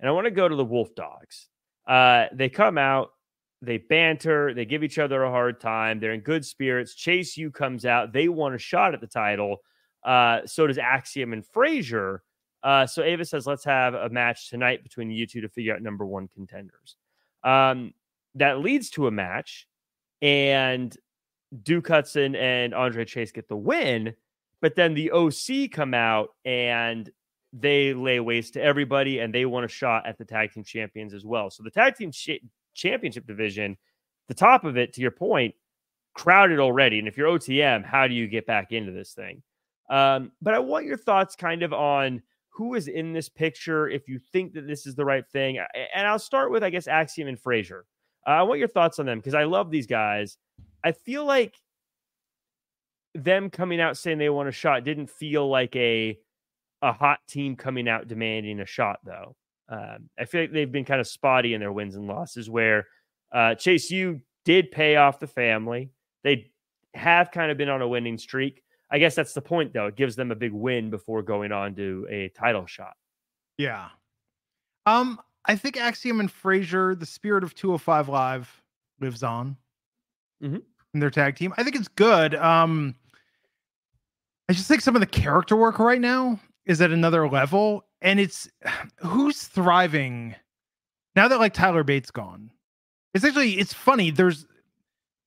[0.00, 1.48] And I want to go to the Wolf Dogs.
[1.86, 3.10] Uh, they come out,
[3.62, 5.98] they banter, they give each other a hard time.
[6.00, 6.94] They're in good spirits.
[6.94, 8.12] Chase U comes out.
[8.12, 9.58] They want a shot at the title.
[10.04, 12.22] Uh, so does Axiom and Frazer.
[12.62, 15.82] Uh, so Ava says, let's have a match tonight between you two to figure out
[15.82, 16.96] number one contenders.
[17.42, 17.92] Um,
[18.36, 19.68] that leads to a match,
[20.22, 20.96] and
[21.62, 24.14] Duke Hudson and Andre Chase get the win.
[24.60, 27.10] But then the OC come out and
[27.52, 31.14] they lay waste to everybody, and they want a shot at the tag team champions
[31.14, 31.50] as well.
[31.50, 32.42] So the tag team cha-
[32.74, 33.76] championship division,
[34.26, 35.54] the top of it, to your point,
[36.14, 36.98] crowded already.
[36.98, 39.42] And if you're OTM, how do you get back into this thing?
[39.90, 44.08] Um, but I want your thoughts kind of on who is in this picture, if
[44.08, 45.58] you think that this is the right thing.
[45.94, 47.84] And I'll start with, I guess, Axiom and Frazer.
[48.26, 50.38] Uh, I want your thoughts on them because I love these guys.
[50.82, 51.54] I feel like
[53.14, 56.18] them coming out saying they want a shot didn't feel like a
[56.82, 59.36] a hot team coming out demanding a shot though.
[59.68, 62.50] Um, I feel like they've been kind of spotty in their wins and losses.
[62.50, 62.86] Where
[63.32, 65.90] uh, Chase, you did pay off the family.
[66.22, 66.50] They
[66.94, 68.62] have kind of been on a winning streak.
[68.90, 69.86] I guess that's the point, though.
[69.86, 72.92] It gives them a big win before going on to a title shot.
[73.56, 73.88] Yeah.
[74.86, 78.62] Um, I think Axiom and Frazer, the spirit of 205 Live
[79.00, 79.56] lives on
[80.42, 80.62] Mhm.
[80.94, 81.52] in their tag team.
[81.56, 82.34] I think it's good.
[82.34, 82.94] Um,
[84.48, 88.18] I just think some of the character work right now is at another level, and
[88.20, 88.48] it's
[88.98, 90.34] who's thriving
[91.16, 92.50] now that like Tyler Bates gone.
[93.14, 94.10] It's actually it's funny.
[94.10, 94.46] There's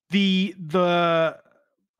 [0.09, 1.39] the the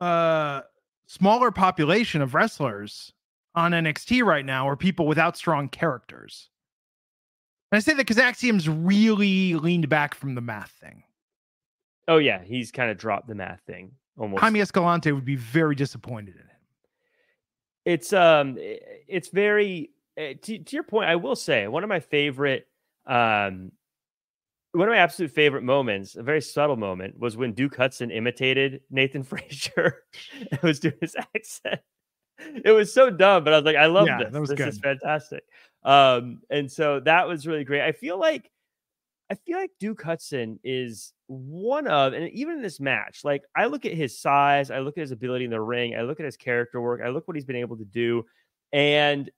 [0.02, 0.62] uh
[1.08, 3.14] smaller population of wrestlers
[3.56, 6.50] on NXT right now are people without strong characters.
[7.72, 11.04] And I say that because Axiom's really leaned back from the math thing.
[12.08, 14.42] Oh yeah, he's kind of dropped the math thing almost.
[14.42, 16.48] Jaime Escalante would be very disappointed in him.
[17.86, 22.00] it's um it's very uh, to, to your point i will say one of my
[22.00, 22.68] favorite
[23.06, 23.72] um
[24.72, 28.82] one of my absolute favorite moments a very subtle moment was when duke hudson imitated
[28.90, 30.04] nathan frazer
[30.52, 31.82] and was doing his accent
[32.40, 34.32] it was so dumb but i was like i love Yeah, this.
[34.50, 35.44] this is fantastic.
[35.84, 37.82] Um and so that was really great.
[37.82, 38.52] I feel like
[39.30, 43.66] I feel like Duke Hudson is one of, and even in this match, like I
[43.66, 46.26] look at his size, I look at his ability in the ring, I look at
[46.26, 48.26] his character work, I look what he's been able to do,
[48.72, 49.30] and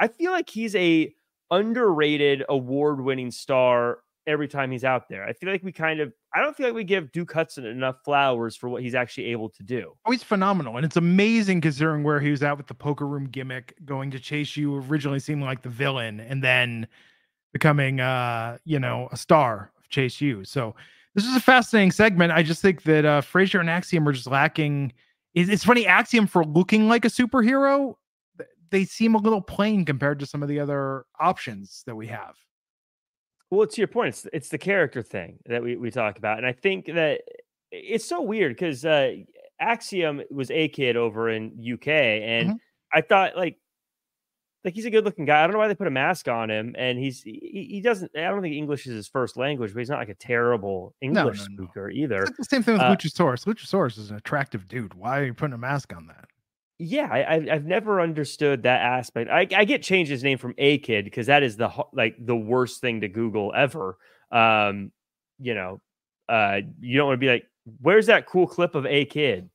[0.00, 1.14] I feel like he's a
[1.50, 5.24] underrated award-winning star every time he's out there.
[5.24, 7.96] I feel like we kind of, I don't feel like we give Duke Hudson enough
[8.04, 9.92] flowers for what he's actually able to do.
[10.04, 10.76] Oh, he's phenomenal.
[10.76, 14.18] And it's amazing considering where he was at with the poker room gimmick, going to
[14.18, 16.86] Chase U, originally seeming like the villain, and then
[17.52, 20.44] becoming uh, you know, a star of Chase U.
[20.44, 20.74] So
[21.14, 22.32] this is a fascinating segment.
[22.32, 24.92] I just think that uh Frazer and Axiom are just lacking.
[25.34, 27.94] It's, it's funny, Axiom for looking like a superhero,
[28.70, 32.34] they seem a little plain compared to some of the other options that we have.
[33.50, 36.46] Well, to your point, it's it's the character thing that we, we talk about, and
[36.46, 37.20] I think that
[37.70, 39.14] it's so weird because uh,
[39.60, 42.56] Axiom was a kid over in UK, and Mhm.
[42.92, 43.58] I thought like
[44.64, 45.44] like he's a good looking guy.
[45.44, 48.10] I don't know why they put a mask on him, and he's he, he doesn't.
[48.16, 51.38] I don't think English is his first language, but he's not like a terrible English
[51.38, 51.64] no, no.
[51.66, 52.22] speaker either.
[52.22, 53.46] It's like the same thing with Uh, Luchasaurus.
[53.46, 54.94] Luchasaurus is an attractive dude.
[54.94, 56.26] Why are you putting a mask on that?
[56.78, 59.30] Yeah, I, I have never understood that aspect.
[59.30, 62.36] I, I get changed his name from A Kid because that is the like the
[62.36, 63.96] worst thing to Google ever.
[64.30, 64.92] Um,
[65.38, 65.80] you know,
[66.28, 67.46] uh, you don't want to be like,
[67.80, 69.48] where's that cool clip of A Kid?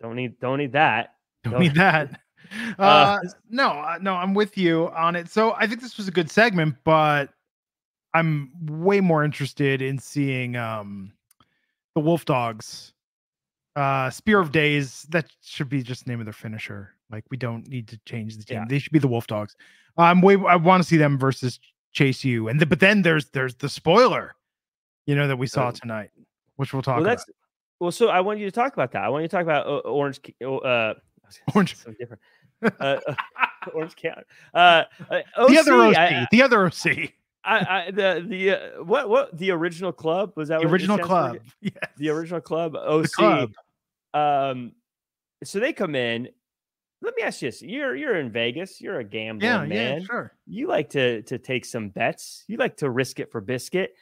[0.00, 1.14] Don't need don't need that.
[1.42, 2.20] Don't, don't need that.
[2.78, 3.18] Uh, uh,
[3.50, 5.28] no, uh, no, I'm with you on it.
[5.28, 7.30] So I think this was a good segment, but
[8.14, 11.12] I'm way more interested in seeing um
[11.94, 12.92] the Wolf Dogs
[13.76, 16.94] uh, Spear of Days, that should be just name of their finisher.
[17.10, 18.58] Like we don't need to change the team.
[18.58, 18.64] Yeah.
[18.68, 19.54] They should be the Wolf Dogs.
[19.98, 21.60] I'm um, way I want to see them versus
[21.92, 22.48] Chase U.
[22.48, 24.34] And the, but then there's there's the spoiler,
[25.06, 26.10] you know, that we saw tonight,
[26.56, 27.34] which we'll talk well, that's, about.
[27.80, 29.04] Well, so I want you to talk about that.
[29.04, 30.94] I want you to talk about uh, Orange uh
[31.54, 32.22] Orange so different.
[32.62, 33.14] uh, uh,
[33.74, 34.22] Orange County.
[34.54, 37.12] Uh, uh OC, the other OC, I, the other OC.
[37.44, 41.38] I, I, the the uh, what what the original club was that the original club?
[41.60, 41.74] Yes.
[41.96, 43.02] The original club OC.
[43.02, 43.52] The club.
[44.16, 44.72] Um,
[45.44, 46.28] so they come in.
[47.02, 48.80] Let me ask you this: You're you're in Vegas.
[48.80, 50.00] You're a gambling yeah, man.
[50.00, 50.32] Yeah, sure.
[50.46, 52.44] You like to to take some bets.
[52.48, 53.94] You like to risk it for biscuit.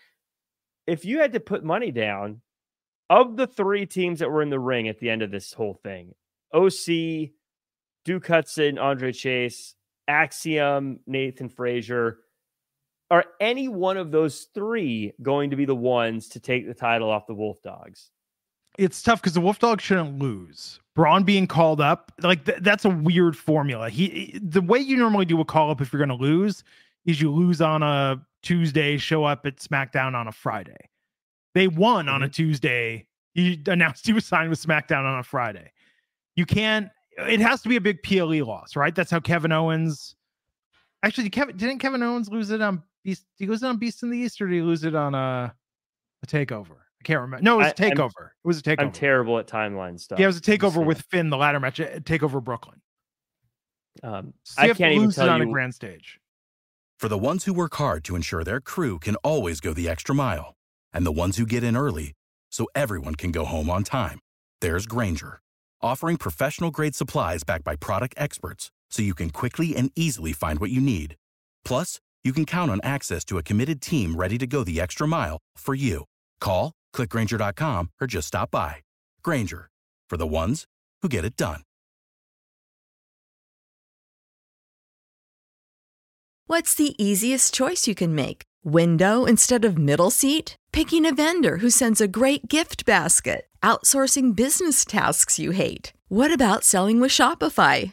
[0.87, 2.43] If you had to put money down,
[3.11, 5.81] of the three teams that were in the ring at the end of this whole
[5.83, 6.15] thing,
[6.53, 7.31] OC,
[8.05, 9.75] Duke Hudson, Andre Chase,
[10.07, 12.19] Axiom, Nathan Frazer,
[13.11, 17.11] are any one of those three going to be the ones to take the title
[17.11, 18.11] off the Wolf Dogs?
[18.79, 20.81] It's tough because the Wolf Dog shouldn't lose.
[20.95, 23.91] Bron being called up, like th- that's a weird formula.
[23.91, 26.63] He the way you normally do a call up if you're going to lose
[27.05, 30.89] is you lose on a Tuesday, show up at SmackDown on a Friday.
[31.55, 32.15] They won mm-hmm.
[32.15, 32.33] on a mm-hmm.
[32.33, 33.07] Tuesday.
[33.35, 35.73] He announced he was signed with SmackDown on a Friday.
[36.37, 36.89] You can't.
[37.17, 38.95] It has to be a big PLE loss, right?
[38.95, 40.17] That's how Kevin Owens.
[41.03, 43.25] Actually, Kevin didn't Kevin Owens lose it on Beast?
[43.37, 45.55] He lose it on Beast in the East, or did he lose it on a,
[46.23, 46.77] a takeover?
[47.05, 47.43] Can't remember.
[47.43, 48.11] No, it was a takeover.
[48.21, 48.81] I, it was a takeover.
[48.81, 50.19] I'm terrible at timeline stuff.
[50.19, 52.81] Yeah, it was a takeover with Finn, the ladder match, takeover Brooklyn.
[54.03, 55.49] Um, I can't even tell on you...
[55.49, 56.19] a grand stage.
[56.99, 60.15] For the ones who work hard to ensure their crew can always go the extra
[60.15, 60.55] mile,
[60.93, 62.13] and the ones who get in early
[62.51, 64.19] so everyone can go home on time,
[64.61, 65.41] there's Grainger,
[65.83, 70.59] offering professional grade supplies backed by product experts, so you can quickly and easily find
[70.61, 71.17] what you need.
[71.65, 75.07] Plus, you can count on access to a committed team ready to go the extra
[75.07, 76.05] mile for you.
[76.41, 78.77] Call Click Grainger.com or just stop by.
[79.23, 79.69] Grainger,
[80.09, 80.65] for the ones
[81.03, 81.61] who get it done.
[86.47, 88.43] What's the easiest choice you can make?
[88.63, 90.57] Window instead of middle seat?
[90.73, 93.47] Picking a vendor who sends a great gift basket?
[93.63, 95.95] Outsourcing business tasks you hate?
[96.09, 97.93] What about selling with Shopify?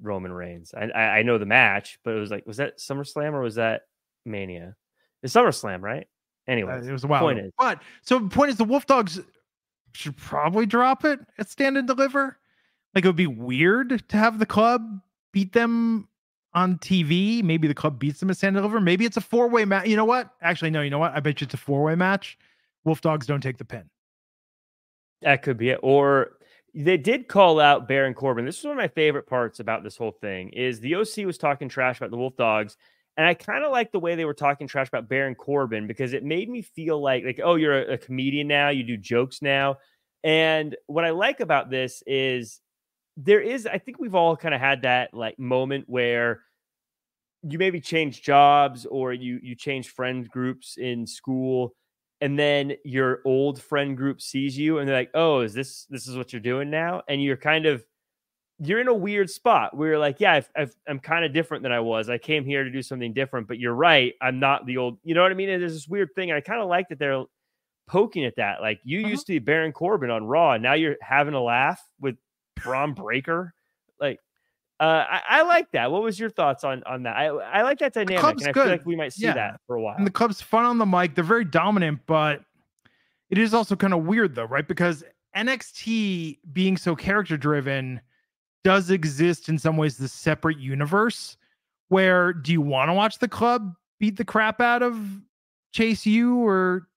[0.00, 0.72] Roman Reigns.
[0.76, 3.56] I, I, I know the match, but it was like, was that SummerSlam or was
[3.56, 3.82] that
[4.24, 4.76] Mania?
[5.22, 6.06] It's SummerSlam, right?
[6.48, 7.20] Anyway, uh, it was a while.
[7.20, 9.20] Point is, but so the point is, the Wolf Dogs
[9.92, 12.38] should probably drop it at Stand and Deliver.
[12.94, 14.82] Like it would be weird to have the club
[15.32, 16.08] beat them
[16.54, 17.42] on TV.
[17.42, 18.80] Maybe the club beats them at Stand and Deliver.
[18.80, 19.86] Maybe it's a four way match.
[19.86, 20.30] You know what?
[20.42, 20.82] Actually, no.
[20.82, 21.14] You know what?
[21.14, 22.38] I bet you it's a four way match.
[22.84, 23.88] Wolf Dogs don't take the pin.
[25.22, 25.80] That could be it.
[25.82, 26.32] Or
[26.74, 28.44] they did call out Baron Corbin.
[28.44, 31.38] This is one of my favorite parts about this whole thing is the OC was
[31.38, 32.76] talking trash about the Wolf Dogs.
[33.16, 36.12] And I kind of like the way they were talking trash about Baron Corbin because
[36.12, 39.42] it made me feel like, like, oh, you're a, a comedian now, you do jokes
[39.42, 39.76] now.
[40.22, 42.60] And what I like about this is
[43.16, 46.40] there is, I think we've all kind of had that like moment where
[47.42, 51.74] you maybe change jobs or you you change friend groups in school
[52.20, 56.06] and then your old friend group sees you and they're like oh is this this
[56.06, 57.02] is what you're doing now?
[57.08, 57.84] And you're kind of
[58.58, 61.72] you're in a weird spot where you're like yeah i am kind of different than
[61.72, 62.08] i was.
[62.08, 65.14] I came here to do something different but you're right i'm not the old you
[65.14, 65.48] know what i mean?
[65.48, 67.24] And there's this weird thing i kind of like that they're
[67.88, 69.08] poking at that like you uh-huh.
[69.08, 72.16] used to be baron corbin on raw and now you're having a laugh with
[72.62, 73.54] Bron Breakker?
[74.00, 74.20] Like
[74.80, 75.92] Uh, I, I, like that.
[75.92, 77.14] What was your thoughts on on that?
[77.14, 78.54] I I like that dynamic, and I good.
[78.54, 79.34] feel like we might see yeah.
[79.34, 79.94] that for a while.
[79.96, 81.14] And the club's fun on the mic.
[81.14, 82.40] They're very dominant, but
[83.28, 84.66] it is also kind of weird though, right?
[84.66, 85.04] Because
[85.36, 88.00] NXT being so character driven
[88.64, 91.36] does exist in some ways the separate universe
[91.90, 94.96] where do you want to watch the club beat the crap out of
[95.72, 96.88] Chase U or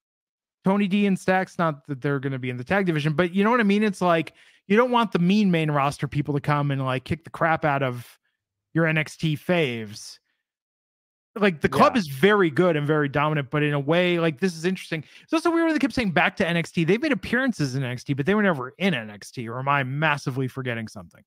[0.64, 1.58] Tony D and Stacks?
[1.58, 3.64] Not that they're going to be in the tag division, but you know what I
[3.64, 3.84] mean?
[3.84, 4.34] It's like
[4.68, 7.66] you don't want the mean main roster people to come and like kick the crap
[7.66, 8.20] out of
[8.74, 10.20] your NXT faves.
[11.36, 12.00] Like the club yeah.
[12.00, 15.04] is very good and very dominant, but in a way, like this is interesting.
[15.24, 16.86] It's also weird they kept saying back to NXT.
[16.86, 19.48] They've made appearances in NXT, but they were never in NXT.
[19.48, 21.24] Or am I massively forgetting something?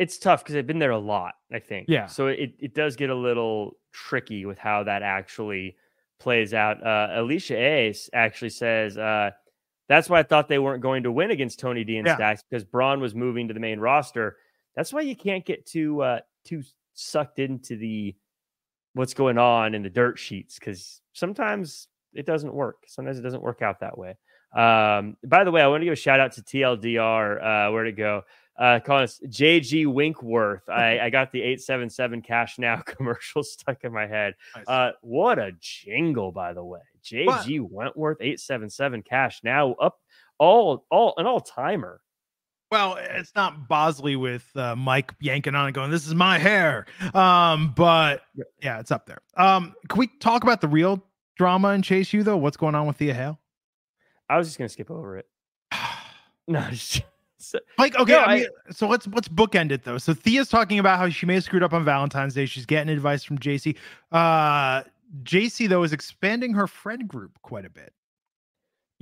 [0.00, 1.86] It's tough because they've been there a lot, I think.
[1.88, 2.06] Yeah.
[2.06, 5.76] So it, it does get a little tricky with how that actually
[6.18, 6.84] plays out.
[6.84, 9.30] Uh, Alicia Ace actually says, uh,
[9.88, 12.14] that's why I thought they weren't going to win against Tony D and yeah.
[12.14, 14.36] Stacks because Bron was moving to the main roster.
[14.76, 16.62] That's why you can't get too uh, too
[16.94, 18.14] sucked into the
[18.94, 22.84] what's going on in the dirt sheets because sometimes it doesn't work.
[22.86, 24.16] Sometimes it doesn't work out that way.
[24.54, 27.68] Um, by the way, I want to give a shout out to TLDR.
[27.68, 28.22] Uh, where to go?
[28.58, 30.68] Uh, calling us JG Winkworth.
[30.68, 34.34] I, I got the 877 cash now commercial stuck in my head.
[34.56, 34.64] Nice.
[34.68, 36.80] Uh, what a jingle, by the way.
[37.04, 37.72] JG what?
[37.72, 39.98] Wentworth 877 cash now up
[40.38, 42.00] all all an all timer.
[42.70, 46.86] Well, it's not Bosley with uh, Mike yanking on and going, "This is my hair."
[47.12, 48.22] Um, but
[48.62, 49.20] yeah, it's up there.
[49.36, 51.04] Um, can we talk about the real
[51.36, 52.38] drama in Chase U though?
[52.38, 53.38] What's going on with Thea Hale?
[54.28, 55.26] I was just gonna skip over it.
[56.48, 56.66] no,
[57.42, 59.98] so, like okay, no, I mean, I, so let's let's bookend it though.
[59.98, 62.46] So Thea's talking about how she may have screwed up on Valentine's Day.
[62.46, 63.76] She's getting advice from Jacy.
[64.10, 64.82] Uh,
[65.22, 67.92] Jacy though is expanding her friend group quite a bit.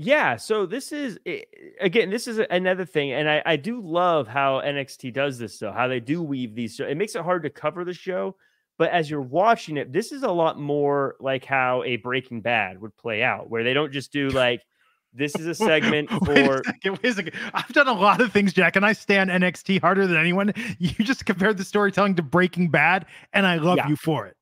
[0.02, 1.42] Yeah, so this is eh,
[1.80, 5.72] again, this is another thing, and I, I do love how NXT does this though,
[5.72, 6.74] how they do weave these.
[6.74, 8.36] So it makes it hard to cover the show,
[8.78, 12.80] but as you're watching it, this is a lot more like how a Breaking Bad
[12.80, 14.62] would play out, where they don't just do like
[15.12, 16.32] this is a segment for.
[16.32, 17.32] Wait a second, wait a second.
[17.54, 20.52] I've done a lot of things, Jack, and I stand NXT harder than anyone.
[20.78, 23.88] You just compared the storytelling to Breaking Bad, and I love yeah.
[23.88, 24.36] you for it.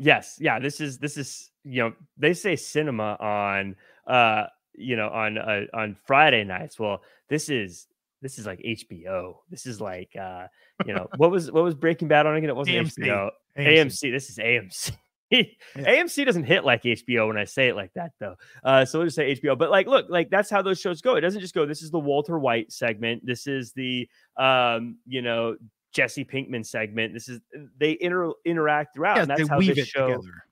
[0.00, 0.58] Yes, yeah.
[0.58, 4.44] This is this is you know they say cinema on uh
[4.74, 6.78] you know on uh, on Friday nights.
[6.78, 7.86] Well, this is
[8.22, 9.36] this is like HBO.
[9.50, 10.46] This is like uh
[10.86, 12.50] you know what was what was Breaking Bad on again?
[12.50, 12.98] It wasn't AMC.
[12.98, 13.30] HBO.
[13.58, 13.78] AMC.
[13.78, 14.12] AMC.
[14.12, 14.92] This is AMC.
[15.32, 16.02] Yeah.
[16.02, 18.34] AMC doesn't hit like HBO when I say it like that though.
[18.62, 19.56] Uh, so we'll just say HBO.
[19.56, 21.16] But like, look, like that's how those shows go.
[21.16, 21.64] It doesn't just go.
[21.64, 23.24] This is the Walter White segment.
[23.24, 25.56] This is the um, you know,
[25.92, 27.14] Jesse Pinkman segment.
[27.14, 27.40] This is
[27.78, 29.16] they inter interact throughout.
[29.16, 30.08] Yeah, and that's how this show.
[30.08, 30.44] Together.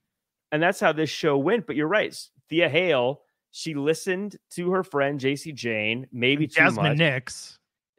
[0.53, 1.67] And that's how this show went.
[1.67, 2.17] But you're right,
[2.49, 3.23] Thea Hale
[3.53, 7.59] she listened to her friend Jacy Jayne, maybe Jazmyn Nyx.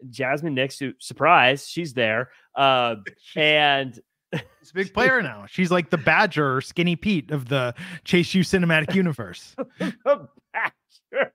[0.09, 2.29] Jazmyn Nyx, who surprise, she's there.
[2.55, 2.95] Uh,
[3.35, 3.99] and
[4.33, 5.45] she's a big player now.
[5.47, 7.73] She's like the Badger or Skinny Pete of the
[8.03, 9.55] Chase U cinematic universe.
[9.79, 11.33] the Badger.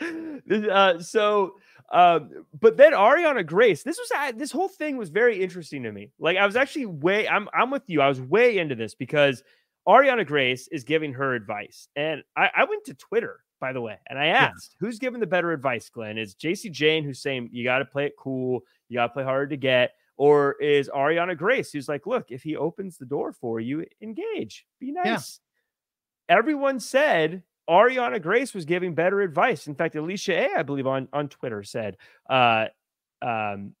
[0.70, 1.54] uh, so,
[1.92, 5.92] um, but then Arianna Grace, this was uh, this whole thing was very interesting to
[5.92, 6.10] me.
[6.18, 8.00] Like I was actually way, I'm I'm with you.
[8.00, 9.42] I was way into this because
[9.86, 11.88] Arianna Grace is giving her advice.
[11.96, 14.86] And I, I went to Twitter, by the way, and I asked, yeah.
[14.86, 16.18] who's giving the better advice, Glenn?
[16.18, 19.24] Is Jacy Jayne who's saying you got to play it cool, you got to play
[19.24, 19.92] hard to get?
[20.22, 24.64] Or is Arianna Grace who's like, look, if he opens the door for you, engage,
[24.78, 25.40] be nice.
[26.28, 26.36] Yeah.
[26.36, 29.66] Everyone said Arianna Grace was giving better advice.
[29.66, 31.96] In fact, Alicia A, I believe on, on Twitter said,
[32.30, 32.66] uh,
[33.20, 33.74] um,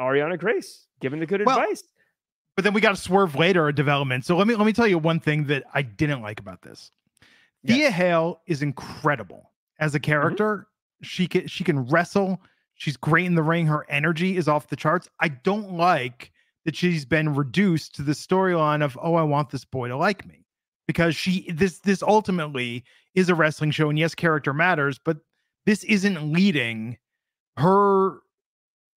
[0.00, 1.82] Arianna Grace giving the good well, advice.
[2.56, 4.24] But then we got to swerve later a development.
[4.24, 6.90] So let me let me tell you one thing that I didn't like about this.
[7.62, 7.76] Yes.
[7.76, 10.10] Thea Hale is incredible as a mm-hmm.
[10.10, 10.56] character.
[10.56, 11.04] Mm-hmm.
[11.04, 12.40] She can she can wrestle.
[12.80, 13.66] She's great in the ring.
[13.66, 15.06] Her energy is off the charts.
[15.20, 16.32] I don't like
[16.64, 20.26] that she's been reduced to the storyline of oh I want this boy to like
[20.26, 20.46] me
[20.86, 25.18] because she this this ultimately is a wrestling show and yes character matters but
[25.64, 26.98] this isn't leading
[27.56, 28.18] her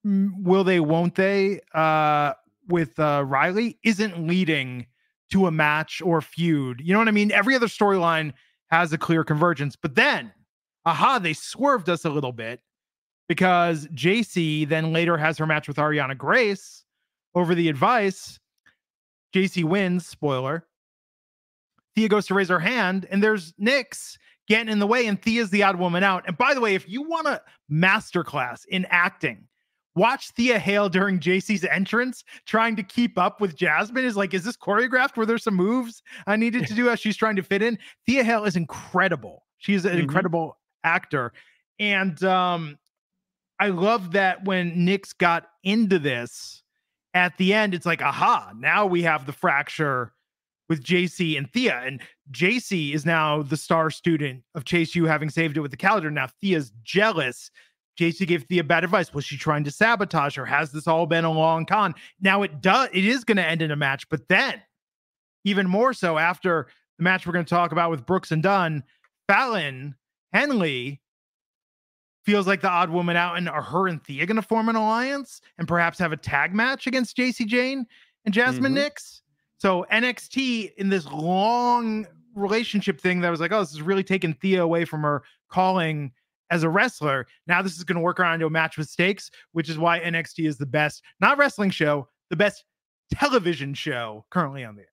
[0.04, 2.34] will they won't they uh
[2.68, 4.88] with uh, Riley isn't leading
[5.32, 6.82] to a match or feud.
[6.84, 7.32] You know what I mean?
[7.32, 8.34] Every other storyline
[8.70, 10.32] has a clear convergence, but then,
[10.86, 12.62] aha, they swerved us a little bit
[13.28, 16.84] because Jacy then later has her match with Arianna Grace
[17.36, 18.40] over the advice.
[19.34, 20.68] Jacy wins, spoiler.
[21.96, 24.18] Thea goes to raise her hand, and there's Nyx
[24.48, 26.24] getting in the way, and Thea's the odd woman out.
[26.28, 29.48] And by the way, if you want a masterclass in acting,
[29.96, 34.44] watch Thea Hale during Jacy's entrance trying to keep up with Jazmyn is like, is
[34.44, 35.18] this choreographed?
[35.18, 37.78] Were there some moves I needed to do as she's trying to fit in?
[38.06, 39.46] Thea Hale is incredible.
[39.58, 40.02] She's an mm-hmm.
[40.02, 41.32] incredible actor.
[41.80, 42.78] And um,
[43.64, 46.64] I love that when Nyx got into this
[47.14, 50.12] at the end, it's like, aha, now we have the fracture
[50.68, 51.82] with Jacy and Thea.
[51.86, 55.78] And Jacy is now the star student of Chase U, having saved it with the
[55.78, 56.12] calendar.
[56.12, 57.52] Now Thea's jealous.
[57.96, 59.14] Jacy gave Thea bad advice.
[59.14, 60.46] Was she trying to sabotage her?
[60.46, 61.96] Has this all been a long con?
[62.20, 64.62] Now it does, it is going to end in a match, but then
[65.46, 68.84] even more so after the match we're going to talk about with Brooks and Dunn,
[69.30, 69.96] Fallon
[70.34, 71.00] Henley
[72.24, 74.76] feels like the odd woman out, and are her and Thea going to form an
[74.76, 77.86] alliance and perhaps have a tag match against Jacy Jayne
[78.26, 78.78] and Jazmyn mm-hmm.
[78.78, 79.22] Nyx?
[79.58, 82.06] So NXT in this long
[82.36, 86.12] relationship thing that was like, oh, this is really taking Thea away from her calling
[86.50, 87.28] as a wrestler.
[87.48, 90.00] Now this is going to work around into a match with stakes, which is why
[90.00, 92.66] NXT is the best, not wrestling show, the best
[93.12, 94.93] television show currently on the air.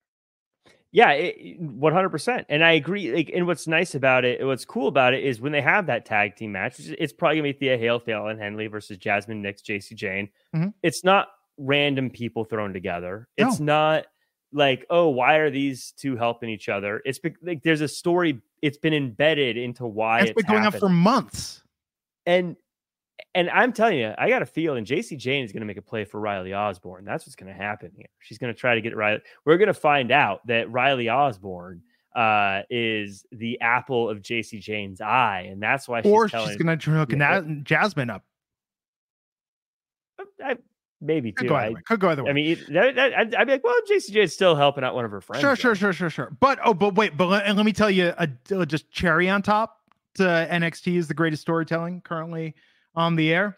[0.93, 3.14] Yeah, one hundred percent, and I agree.
[3.14, 6.05] Like, and what's nice about it, what's cool about it, is when they have that
[6.05, 6.80] tag team match.
[6.80, 10.28] It's probably gonna be Thea Hale, Thea and Henley versus Jazmyn Nyx, Jacy Jayne.
[10.55, 10.70] Mm-hmm.
[10.82, 11.28] It's not
[11.59, 13.28] random people thrown together.
[13.36, 13.66] It's no.
[13.66, 14.07] not
[14.53, 17.01] like, oh, why are these two helping each other?
[17.05, 18.41] It's be- like there's a story.
[18.61, 20.82] It's been embedded into why it's, it's been going happened.
[20.82, 21.62] on for months.
[22.26, 22.57] And
[23.35, 25.83] and I'm telling you, I got a feeling Jacy Jayne is going to make a
[25.83, 27.05] play for Riley Osborne.
[27.05, 28.09] That's what's going to happen here.
[28.21, 29.21] She's going to try to get Riley.
[29.45, 31.83] We're going to find out that Riley Osborne
[32.14, 36.57] uh, is the apple of Jacy Jayne's eye, and that's why she's or telling, she's
[36.57, 38.25] going to hook yeah, Jazmyn up.
[40.43, 40.57] I,
[41.01, 42.31] maybe Could go, I, Could go either way.
[42.31, 45.05] I mean, that, that, I'd, I'd, be like, well, Jacy Jayne's still helping out one
[45.05, 45.41] of her friends.
[45.41, 46.37] Sure, sure, sure, sure, sure.
[46.41, 49.29] But oh, but wait, but let, and let me tell you, a, a just cherry
[49.29, 49.77] on top.
[50.14, 52.57] To NXT is the greatest storytelling currently
[53.01, 53.57] on the air.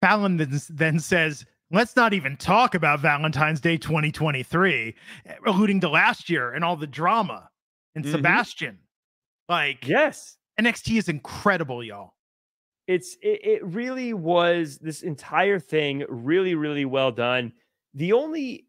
[0.00, 4.94] Fallon then, then says, let's not even talk about Valentine's Day 2023,
[5.46, 7.48] alluding to last year and all the drama
[7.94, 8.14] and mm-hmm.
[8.14, 8.78] Sebastian.
[9.48, 12.14] Like, yes, NXT is incredible, y'all
[12.88, 17.52] it's it, it really was this entire thing really really well done
[17.94, 18.66] the only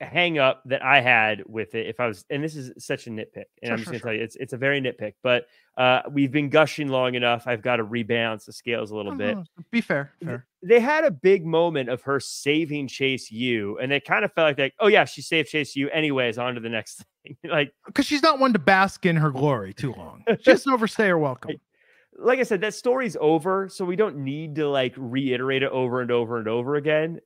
[0.00, 3.10] hang up that I had with it, if I was, and this is such a
[3.10, 4.08] nitpick, and sure, I'm just gonna sure.
[4.08, 5.46] tell you, it's it's a very nitpick, but
[5.76, 7.46] uh, we've been gushing long enough.
[7.46, 9.36] I've got to rebalance the scales a little bit.
[9.36, 10.46] Uh-huh, be fair, fair.
[10.62, 14.46] They had a big moment of her saving Chase U, and it kind of felt
[14.46, 16.38] like, like, oh yeah, she saved Chase U anyways.
[16.38, 19.74] On to the next thing, like because she's not one to bask in her glory
[19.74, 20.24] too long.
[20.40, 21.56] She doesn't overstay her welcome
[22.20, 26.00] like I said, that story's over, so we don't need to like reiterate it over
[26.00, 27.20] and over and over again.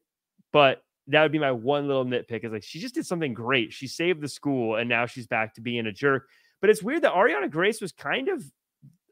[0.53, 3.73] But that would be my one little nitpick is like she just did something great.
[3.73, 6.29] She saved the school and now she's back to being a jerk.
[6.61, 8.45] But it's weird that Arianna Grace was kind of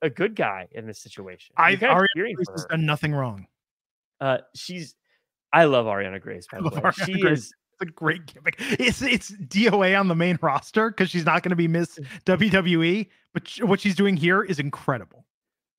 [0.02, 1.54] a good guy in this situation.
[1.56, 3.46] I Arianna Grace has done nothing wrong.
[4.20, 4.94] Uh, she's
[5.52, 6.46] I love Arianna Grace.
[6.50, 7.38] By the way, Arianna she Grace.
[7.38, 8.56] is a great gimmick.
[8.78, 13.08] It's it's DOA on the main roster because she's not going to be Miss WWE,
[13.32, 15.24] but what she's doing here is incredible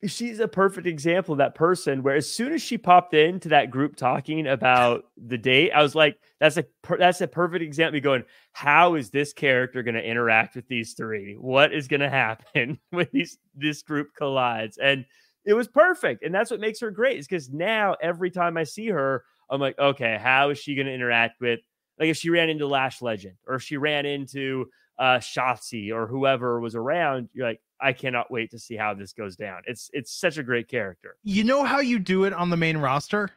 [0.05, 3.69] she's a perfect example of that person where as soon as she popped into that
[3.69, 6.65] group talking about the date, I was like, that's a
[6.97, 10.93] that's a perfect example of going, how is this character going to interact with these
[10.93, 11.35] three?
[11.39, 14.77] What is going to happen when these this group collides?
[14.77, 15.05] And
[15.45, 16.23] it was perfect.
[16.23, 19.61] And that's what makes her great, is because now every time I see her, I'm
[19.61, 21.59] like, okay, how is she going to interact with
[21.99, 24.65] like if she ran into Lash Legend or if she ran into
[24.97, 29.13] uh Shotzi or whoever was around, you're like, I cannot wait to see how this
[29.13, 29.63] goes down.
[29.65, 31.17] It's it's such a great character.
[31.23, 33.29] You know how you do it on the main roster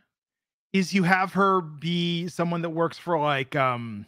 [0.73, 4.05] is you have her be someone that works for like um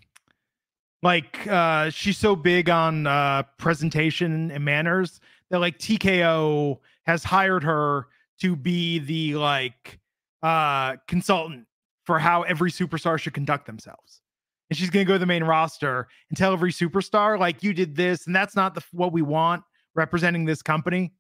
[1.03, 5.21] like uh she's so big on uh presentation and manners
[5.51, 8.09] that like TKO has hired her
[8.41, 9.99] to be the like
[10.43, 11.67] uh consultant
[12.05, 14.21] for how every superstar should conduct themselves.
[14.69, 17.73] And she's going to go to the main roster and tell every superstar like you
[17.73, 19.63] did this and that's not the what we want
[19.97, 21.13] representing this company.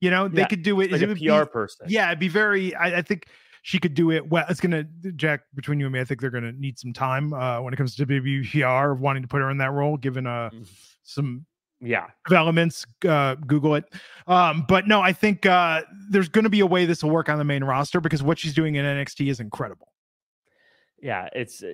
[0.00, 0.92] You know, they could do it.
[0.92, 1.86] Like it a PR be, person.
[1.88, 2.74] Yeah, it'd be very.
[2.74, 3.26] I, I, think
[3.62, 4.44] she could do it well.
[4.48, 4.84] It's gonna
[5.16, 6.00] Jack between you and me.
[6.00, 9.22] I think they're gonna need some time uh, when it comes to WPR of wanting
[9.22, 10.68] to put her in that role, given uh mm.
[11.02, 11.46] some
[11.80, 12.86] yeah developments.
[13.06, 13.84] Uh, Google it.
[14.28, 17.28] Um, but no, I think uh, there's going to be a way this will work
[17.28, 19.92] on the main roster because what she's doing in NXT is incredible.
[21.02, 21.72] Yeah, it's uh,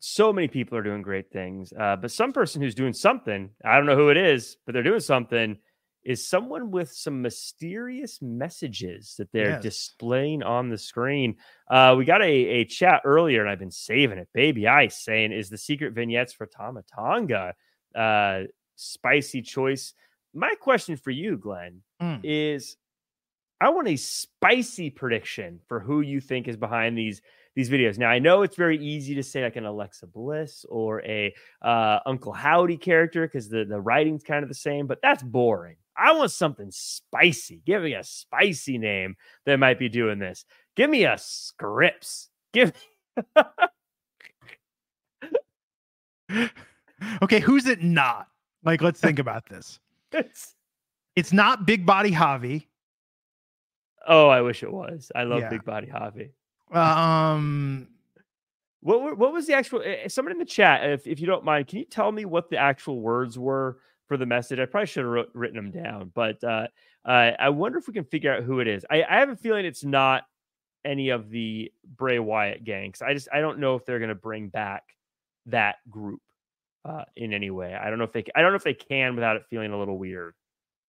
[0.00, 1.72] so many people are doing great things.
[1.78, 4.82] Uh, but some person who's doing something, I don't know who it is, but they're
[4.82, 5.58] doing something,
[6.04, 9.62] is someone with some mysterious messages that they're yes.
[9.62, 11.36] displaying on the screen.
[11.68, 14.28] Uh, we got a, a chat earlier, and I've been saving it.
[14.32, 17.54] Baby Ice saying, Is the secret vignettes for Tama Tonga?
[17.94, 18.42] Uh,
[18.76, 19.94] spicy choice.
[20.32, 22.20] My question for you, Glenn, mm.
[22.22, 22.76] is
[23.60, 27.22] I want a spicy prediction for who you think is behind these
[27.56, 27.98] these videos.
[27.98, 31.98] Now I know it's very easy to say like an Alexa Bliss or a uh,
[32.06, 35.76] Uncle Howdy character because the the writing's kind of the same, but that's boring.
[35.96, 37.62] I want something spicy.
[37.64, 40.44] Give me a spicy name that might be doing this.
[40.76, 42.28] Give me a Scrypts.
[42.52, 42.72] Give
[47.22, 48.28] okay, who's it not?
[48.62, 49.80] Like, let's think about this.
[50.12, 50.54] it's
[51.14, 52.66] It's not Big Body Javi.
[54.06, 55.10] Oh, I wish it was.
[55.14, 55.48] I love Yeah.
[55.48, 56.30] Big Body Javi.
[56.72, 57.88] Um,
[58.80, 59.82] What what was the actual?
[59.84, 62.50] eh, Someone in the chat, if if you don't mind, can you tell me what
[62.50, 64.58] the actual words were for the message?
[64.60, 66.68] I probably should have wrote, written them down, but uh,
[67.04, 68.84] uh, I wonder if we can figure out who it is.
[68.90, 70.24] I, I have a feeling it's not
[70.84, 73.02] any of the Bray Wyatt gangs.
[73.02, 74.84] I just I don't know if they're going to bring back
[75.46, 76.20] that group
[76.84, 77.74] uh, in any way.
[77.74, 78.24] I don't know if they.
[78.36, 80.34] I don't know if they can without it feeling a little weird.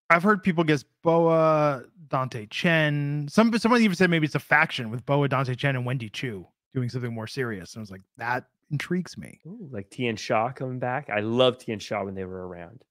[0.10, 3.28] I've heard people guess Boa, Dante Chen.
[3.30, 6.48] Some someone even said maybe it's a faction with Boa, Dante Chen, and Wendy Choo
[6.74, 7.74] doing something more serious.
[7.76, 9.40] And I was like, that intrigues me.
[9.46, 11.10] Ooh, like Tian Sha coming back.
[11.10, 12.82] I loved Tian Sha when they were around.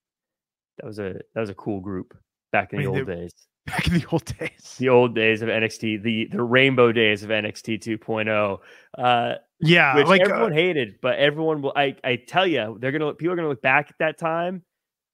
[0.78, 2.16] That was a that was a cool group
[2.52, 3.32] back in I the old they- days.
[3.66, 4.76] Back in the old days.
[4.78, 8.58] The old days of NXT, the the rainbow days of NXT 2.0,
[8.96, 11.72] uh, Yeah, which like uh, everyone hated, but everyone will.
[11.74, 14.62] I I tell you, they're gonna people are gonna look back at that time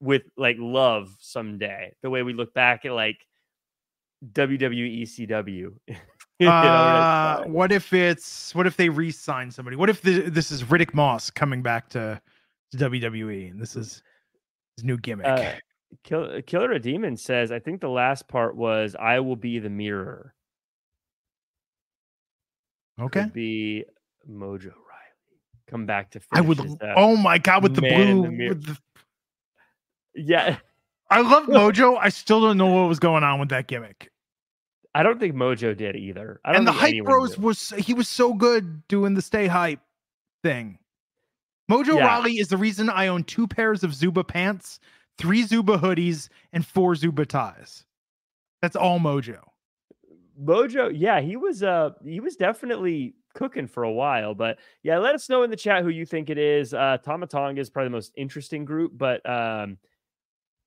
[0.03, 1.95] with like love someday.
[2.03, 3.19] The way we look back at like
[4.33, 5.73] WWE ECW.
[6.39, 9.77] You know, uh, what if it's what if they re-sign somebody?
[9.77, 12.21] What if the, this is Riddick Moss coming back to,
[12.73, 14.03] to WWE and this is
[14.77, 15.27] his new gimmick?
[15.27, 15.53] uh,
[16.03, 19.71] Kill, Killer a Demon says, I think the last part was I will be the
[19.71, 20.35] mirror.
[23.01, 23.85] okay, Could be
[24.29, 24.73] Mojo Rawley.
[25.69, 26.59] Come back to I would.
[26.97, 28.23] oh my god, with the blue.
[28.23, 28.77] the with the,
[30.15, 30.59] Yeah,
[31.11, 31.99] I love Mojo.
[32.01, 34.11] I still don't know what was going on with that gimmick.
[34.95, 36.41] I don't think Mojo did either.
[36.45, 37.43] I don't And the hype bros did.
[37.43, 39.81] was he was so good doing the stay hype
[40.43, 40.79] thing.
[41.71, 42.07] Mojo Yeah.
[42.07, 44.81] Rawley is the reason I own two pairs of Zuba pants,
[45.17, 47.85] three Zuba hoodies, and four Zuba ties.
[48.61, 49.39] That's all Mojo.
[50.43, 55.15] Mojo, yeah, he was uh he was definitely cooking for a while, but yeah, let
[55.15, 56.75] us know in the chat who you think it is.
[56.75, 59.79] Uh Tama Tonga is probably the most interesting group, but um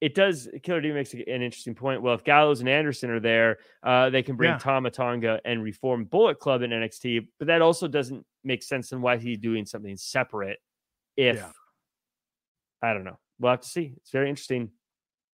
[0.05, 2.01] it does Killer D makes an interesting point.
[2.01, 4.57] Well, if Gallows and Anderson are there, uh they can bring Yeah.
[4.59, 9.01] Tama Tonga and reform Bullet Club in NXT, but that also doesn't make sense in
[9.01, 10.59] why he's doing something separate
[11.17, 11.51] if Yeah.
[12.81, 13.17] I don't know.
[13.39, 13.93] We'll have to see.
[13.97, 14.71] It's very interesting.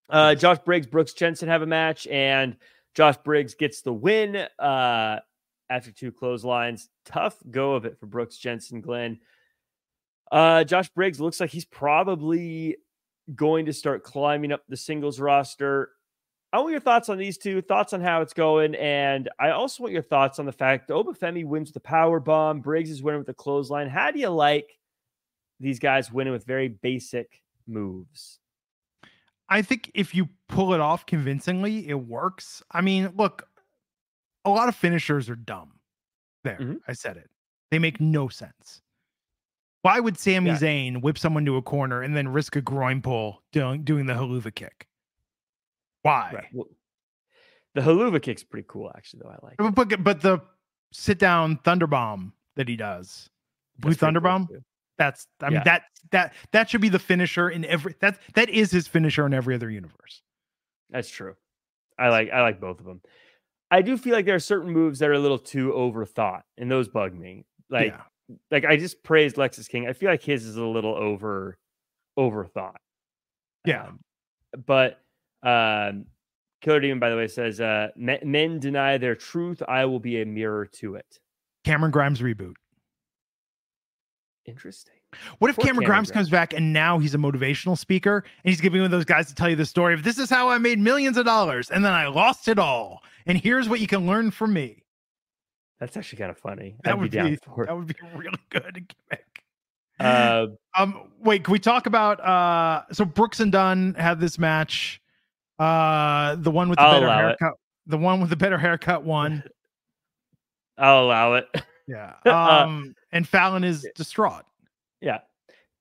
[0.10, 2.56] Uh, Josh Briggs, Brooks Jensen have a match, and
[2.96, 5.20] Josh Briggs gets the win uh,
[5.70, 6.90] after two clotheslines.
[7.06, 9.20] Tough go of it for Brooks Jensen, Glenn.
[10.32, 12.78] Uh, Josh Briggs looks like he's probably
[13.36, 15.92] going to start climbing up the singles roster.
[16.54, 19.84] I want your thoughts on these two, thoughts on how it's going, and I also
[19.84, 22.90] want your thoughts on the fact that Oba Femi wins with the power bomb, Briggs
[22.90, 23.88] is winning with the clothesline.
[23.88, 24.78] How do you like
[25.62, 28.40] these guys winning with very basic moves?
[29.48, 32.62] I think if you pull it off convincingly, it works.
[32.72, 33.48] I mean, look,
[34.44, 35.80] a lot of finishers are dumb.
[36.44, 36.82] There, Mhm.
[36.88, 37.30] I said it.
[37.70, 38.82] They make no sense.
[39.84, 40.58] Why would Sami Yeah.
[40.58, 44.14] Zayn whip someone to a corner and then risk a groin pull doing doing the
[44.14, 44.88] Helluva kick?
[46.04, 46.32] Why?
[46.34, 46.46] Right.
[46.54, 46.68] Well,
[47.74, 49.30] the Helluva kick's pretty cool, actually, though.
[49.30, 49.54] I like.
[49.60, 49.76] it.
[49.76, 50.40] But, but but the
[50.92, 53.30] sit down thunderbomb that he does,
[53.80, 54.48] blue cool, thunderbomb.
[54.50, 54.64] too.
[54.98, 55.64] That's I mean Yeah.
[55.64, 59.34] that that that should be the finisher in every that that is his finisher in
[59.34, 60.22] every other universe.
[60.90, 61.36] That's true.
[61.98, 63.02] I like I like both of them.
[63.72, 66.70] I do feel like there are certain moves that are a little too overthought, and
[66.70, 67.46] those bug me.
[67.70, 68.02] Like yeah.
[68.50, 69.88] Like I just praised Lexis King.
[69.88, 71.58] I feel like his is a little over
[72.18, 72.78] overthought.
[73.66, 73.88] Yeah.
[73.88, 74.00] Um,
[74.66, 75.00] but
[75.44, 76.06] um
[76.62, 79.62] Killer Demon, by the way, says uh "Me- men deny their truth.
[79.68, 81.20] I will be a mirror to it.
[81.64, 82.56] Cameron Grimes reboot.
[84.46, 84.96] Interesting.
[85.40, 88.50] What if Poor Cameron, Cameron Grimes comes back and now he's a motivational speaker and
[88.50, 90.50] he's giving one of those guys to tell you the story of this is how
[90.50, 93.04] I made millions of dollars and then I lost it all.
[93.26, 94.84] And here's what you can learn from me.
[95.82, 96.76] That's actually kind of funny.
[96.84, 98.64] That I'd would be down be for that would be really good
[99.10, 99.26] gimmick.
[100.00, 105.02] Uh, Um, wait, can we talk about uh so Brooks and Dunn had this match.
[105.60, 107.38] Uh the one with the I'll better allow it.
[107.40, 107.58] haircut.
[107.88, 109.44] The one with the better haircut won.
[110.78, 111.48] I'll allow it.
[111.88, 112.14] Yeah.
[112.26, 114.46] Uh, Um and Fallon is distraught.
[115.02, 115.20] Yeah.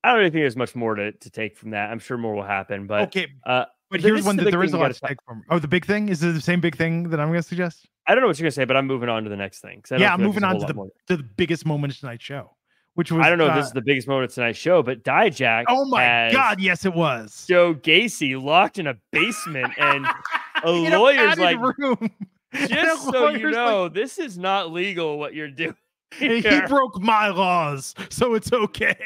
[0.02, 1.90] I don't really think there's much more to, to take from that.
[1.90, 3.26] I'm sure more will happen, but okay.
[3.44, 5.42] uh, But here's one that there is a lot gotta take from.
[5.50, 6.08] Oh, the big thing?
[6.08, 7.86] Is it the same big thing that I'm gonna suggest?
[8.10, 9.84] I don't know what you're gonna say, but I'm moving on to the next thing.
[9.92, 12.56] I Yeah, I'm like moving on to the to the biggest moment of tonight's show.
[12.94, 14.82] Which was I don't know if uh, this is the biggest moment of tonight's show,
[14.82, 15.66] but Dijak.
[15.68, 17.46] Oh my god, yes it was.
[17.48, 20.04] Joe Gacy locked in a basement, and
[20.64, 22.10] a lawyer's like, room.
[22.66, 25.76] Just so you lawyer's like, know, this is not legal what you're doing.
[26.16, 28.96] he broke my laws, so it's okay.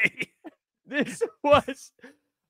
[0.87, 1.91] this was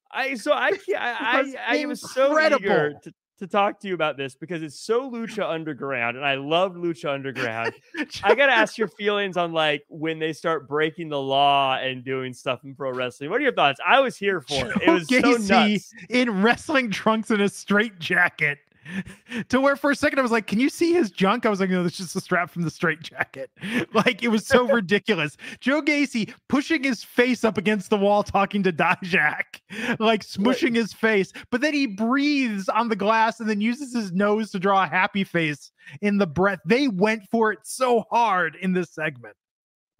[0.09, 3.93] I so I can't I I, I was so eager to, to talk to you
[3.93, 7.73] about this because it's so Lucha Underground, and I love Lucha Underground.
[8.23, 12.33] I gotta ask your feelings on like when they start breaking the law and doing
[12.33, 13.29] stuff in pro wrestling.
[13.29, 13.79] What are your thoughts?
[13.85, 14.81] I was here for it.
[14.81, 15.93] It was so Gacy nuts.
[16.09, 18.59] in wrestling trunks and a straight jacket.
[19.49, 21.59] to where for a second I was like, "Can you see his junk?" I was
[21.59, 23.51] like, "No, that's just a strap from the straight jacket."
[23.93, 25.37] Like it was so ridiculous.
[25.59, 29.61] Joe Gacy pushing his face up against the wall, talking to Dijak,
[29.99, 34.11] like smushing his face, but then he breathes on the glass and then uses his
[34.11, 35.71] nose to draw a happy face
[36.01, 36.59] in the breath.
[36.65, 39.35] They went for it so hard in this segment.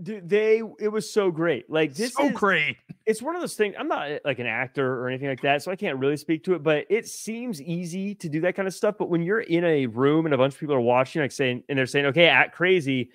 [0.02, 1.70] Dude, they it was so great.
[1.70, 2.76] Like this so is great.
[3.06, 3.76] it's one of those things.
[3.80, 6.43] I'm not eh, like an actor or anything like that, so I can't really speak
[6.46, 6.64] to it.
[6.64, 8.96] But it seems easy to do that kind of stuff.
[9.00, 11.64] But when you're in a room and a bunch of people are watching, like saying,
[11.70, 13.10] and they're saying, "Okay, act crazy,"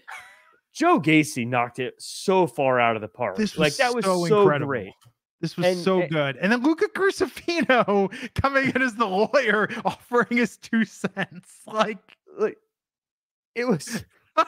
[0.72, 3.36] Joe Gacy knocked it so far out of the park.
[3.36, 4.68] This was like that was so so, incredible.
[4.68, 4.92] great.
[5.42, 6.36] This was And- so and- good.
[6.38, 11.60] And then Luca Crusifino coming in as the lawyer, offering his two cents.
[11.66, 11.98] Like,
[12.38, 12.56] Like
[13.54, 14.02] it was.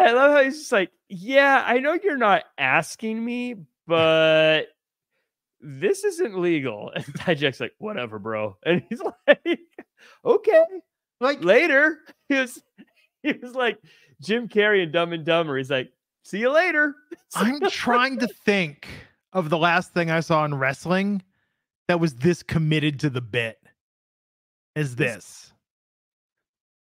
[0.00, 4.66] and I love how he's just like, "Yeah, I know you're not asking me, but."
[5.60, 6.92] This isn't legal.
[6.94, 8.56] And Dijak's like, whatever, bro.
[8.64, 9.58] And he's like,
[10.24, 10.64] okay.
[11.20, 11.98] like later.
[12.28, 12.62] He was
[13.22, 13.78] he was like
[14.22, 15.56] Jim Carrey and Dumb and Dumber.
[15.56, 15.90] He's like,
[16.24, 16.94] see you later.
[17.34, 18.86] I'm trying to think
[19.32, 21.22] of the last thing I saw in wrestling
[21.88, 23.58] that was this committed to the bit
[24.76, 25.52] as this.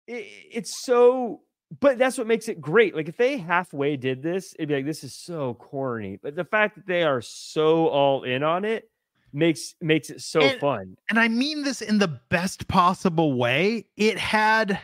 [0.06, 1.40] It- it's so
[1.80, 2.94] but that's what makes it great.
[2.96, 6.18] Like if they halfway did this, it'd be like this is so corny.
[6.22, 8.90] But the fact that they are so all in on it
[9.32, 10.96] makes makes it so And- fun.
[11.10, 13.86] And I mean this in the best possible way.
[13.96, 14.80] It had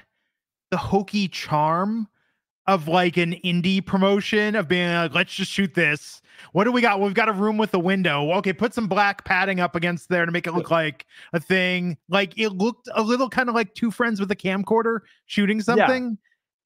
[0.71, 2.09] the hokey charm
[2.67, 6.23] of like an indie promotion of being like, let's just shoot this.
[6.53, 7.01] What do we got?
[7.01, 8.33] We've got a room with a window.
[8.39, 11.97] Okay, put some black padding up against there to make it look like a thing.
[12.09, 16.19] Like it looked a little kind of like two friends with a camcorder shooting something.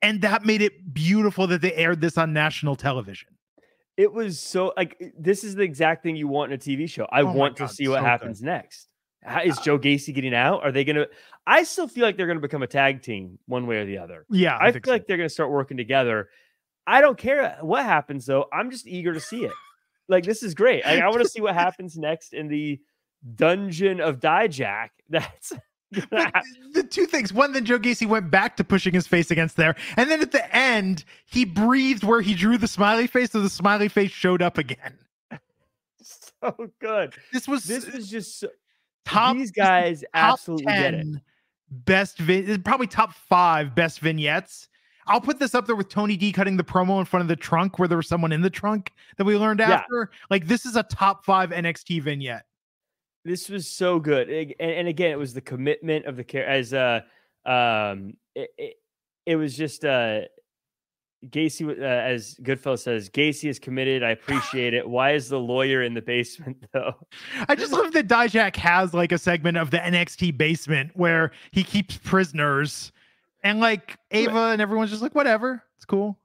[0.02, 3.28] And that made it beautiful that they aired this on national television.
[3.96, 7.06] It was so like this is the exact thing you want in a TV show.
[7.10, 8.06] I Oh want to see what so good.
[8.06, 8.88] happens next.
[9.24, 10.62] How, is uh, Joe Gacy getting out?
[10.62, 11.06] Are they gonna
[11.48, 14.24] I still feel like they're gonna become a tag team one way or the other.
[14.30, 14.94] Yeah, I, think feel so.
[14.94, 16.28] like they're going to start working together.
[16.86, 18.46] I don't care uh, what happens though.
[18.52, 19.52] I'm just eager to see it.
[20.08, 20.84] Like this is great.
[20.86, 22.80] Like, I want to see what happens next in the
[23.34, 24.90] dungeon of Dijak.
[25.10, 25.62] That's gonna But hap-
[25.92, 27.32] the two things.
[27.32, 29.74] One, then Joe Gacy went back to pushing his face against there.
[29.96, 33.48] And then at the end, he breathed where he drew the smiley face, so the
[33.50, 34.98] smiley face showed up again.
[36.02, 37.14] so good.
[37.32, 38.48] This was This is just so,
[39.04, 41.06] top these guys top absolutely get it.
[41.70, 44.68] Best vin- probably top five best vignettes.
[45.06, 47.36] I'll put this up there with Tony D cutting the promo in front of the
[47.36, 49.72] trunk where there was someone in the trunk that we learned Yeah.
[49.72, 50.10] after.
[50.30, 52.44] Like this is a top five NXT vignette.
[53.24, 54.28] This was so good.
[54.28, 57.00] And, and again, it was the commitment of the care as uh
[57.44, 58.74] um it, it,
[59.26, 60.22] it was just uh
[61.26, 64.04] Gacy, uh, as Goodfellas says, Gacy is committed.
[64.04, 64.88] I appreciate it.
[64.88, 66.94] Why is the lawyer in the basement though?
[67.48, 71.64] I just love that Dijak has like a segment of the NXT basement where he
[71.64, 72.92] keeps prisoners
[73.42, 76.18] and like Ava and everyone's just like, whatever, it's cool.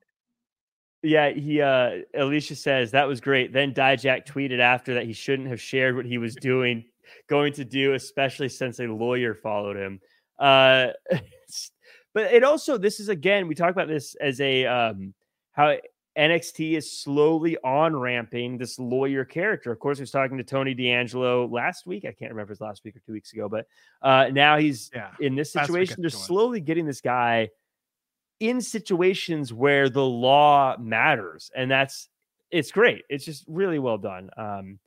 [1.03, 3.51] Yeah, he uh Alicia says that was great.
[3.51, 6.85] Then Dijak tweeted after that he shouldn't have shared what he was doing,
[7.27, 9.99] going to do, especially since a lawyer followed him.
[10.39, 10.87] Uh
[12.13, 15.13] but it also this is again, we talk about this as a um
[15.51, 15.75] how
[16.17, 19.71] NXT is slowly on ramping this lawyer character.
[19.71, 22.05] Of course, I was talking to Tony D'Angelo last week.
[22.05, 23.67] I can't remember if it was last week or two weeks ago, but
[24.01, 25.09] uh now he's Yeah.
[25.19, 27.49] in this Last week, I situation, they're slowly getting this guy
[28.43, 32.09] in situations where the law matters, and that's
[32.51, 33.03] it's great.
[33.09, 34.29] It's just really well done.
[34.35, 34.79] Um,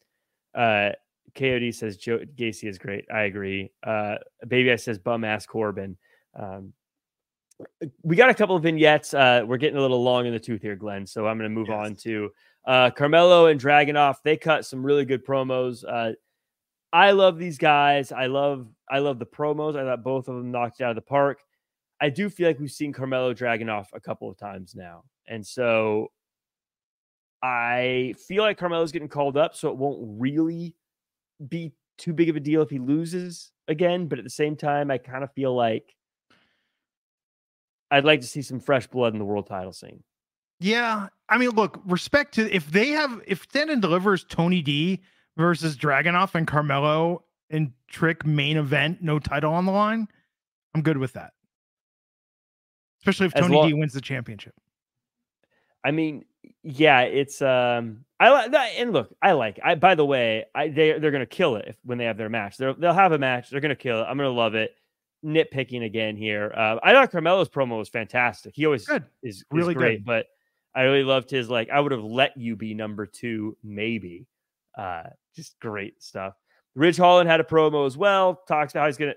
[0.55, 0.91] uh,
[1.35, 3.07] KOD says Joe Gacy is great.
[3.13, 3.73] I agree.
[3.83, 5.97] Uh, Baby I says bum ass Corbin.
[6.39, 6.75] Um,
[8.03, 9.15] we got a couple of vignettes.
[9.15, 11.07] Uh, we're getting a little long in the tooth here, Glenn.
[11.07, 11.87] So I'm going to move Yes.
[11.87, 12.31] on to
[12.67, 14.17] uh, Carmelo and Dragunov.
[14.23, 15.83] They cut some really good promos.
[15.89, 16.13] Uh,
[16.93, 18.13] I love these guys.
[18.13, 19.77] I love I love the promos.
[19.77, 21.41] I thought both of them knocked it out of the park.
[22.01, 26.09] I do feel like we've seen Carmelo Dragunov a couple of times now, and so
[27.43, 30.75] I feel like Carmelo's getting called up, so it won't really
[31.49, 34.07] be too big of a deal if he loses again.
[34.07, 35.95] But at the same time, I kind of feel like
[37.91, 40.03] I'd like to see some fresh blood in the world title scene.
[40.59, 41.09] Yeah.
[41.29, 45.03] I mean, look, respect to if they have if Stand and delivers Tony D
[45.37, 50.09] versus Dragunov and Carmelo and Trick main event, no title on the line,
[50.75, 51.33] I'm good with that.
[53.09, 54.55] Especially if Tony long- D wins the championship.
[55.85, 56.25] I mean,
[56.63, 60.69] yeah, it's um I like that and look, I like I by the way, I
[60.69, 62.57] they they're gonna kill it if when they have their match.
[62.57, 64.05] They're, they'll have a match, they're gonna kill it.
[64.05, 64.75] I'm gonna love it.
[65.25, 66.53] nitpicking again here.
[66.57, 68.55] Uh, I thought Carmelo's promo was fantastic.
[68.57, 69.05] He always Good.
[69.23, 70.05] is, is Really great, good.
[70.05, 70.27] but
[70.75, 71.71] I really loved his like.
[71.71, 74.27] I would have let you be number two, maybe.
[74.77, 75.05] Uh,
[75.35, 76.35] just great stuff.
[76.75, 78.43] Ridge Holland had a promo as well.
[78.49, 79.15] Talks about how he's gonna.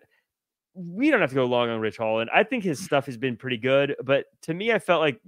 [0.73, 2.29] We don't have to go long on Ridge Holland.
[2.33, 5.19] I think his stuff has been pretty good, but to me, I felt like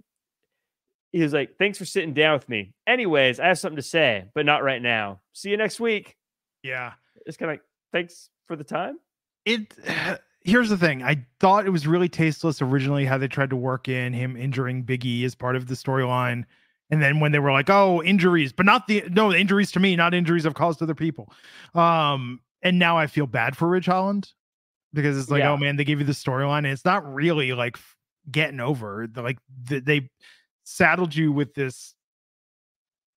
[1.12, 4.26] he was like, "Thanks for sitting down with me." Anyways, I have something to say,
[4.34, 5.20] but not right now.
[5.34, 6.16] See you next week.
[6.64, 6.94] Yeah.
[7.26, 9.00] It's kind of like, thanks for the time.
[9.46, 9.74] it
[10.44, 13.88] here's the thing i thought it was really tasteless originally how they tried to work
[13.88, 16.44] in him injuring biggie as part of the storyline
[16.90, 19.96] and then when they were like oh injuries but not the no injuries to me
[19.96, 21.32] not injuries i've caused other people
[21.76, 24.32] um and now i feel bad for ridge holland
[24.94, 25.52] because it's like Yeah.
[25.52, 27.78] oh man they gave you the storyline and it's not really like
[28.30, 29.38] getting over the, like
[29.68, 30.10] th- they
[30.64, 31.96] saddled you with this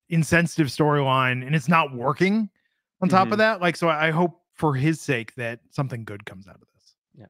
[0.09, 2.49] insensitive storyline and it's not working
[3.01, 3.33] on top Mhm.
[3.33, 6.55] of that like so i I hope for his sake that something good comes out
[6.57, 7.27] of this Yeah,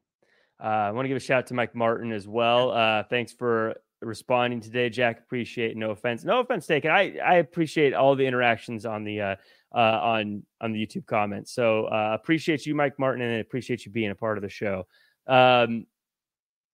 [0.61, 2.71] Uh, I want to give a shout out to Mike Martin as well.
[2.73, 5.21] Uh, thanks for responding today, Jack.
[5.21, 5.75] Appreciate.
[5.77, 6.25] No offense.
[6.25, 6.91] No offense taken.
[6.91, 9.37] I I appreciate all the interactions on the uh,
[9.75, 11.53] uh, on on the YouTube comments.
[11.53, 14.49] So uh, appreciate you, Mike Martin, and I appreciate you being a part of the
[14.49, 14.87] show.
[15.27, 15.87] Um,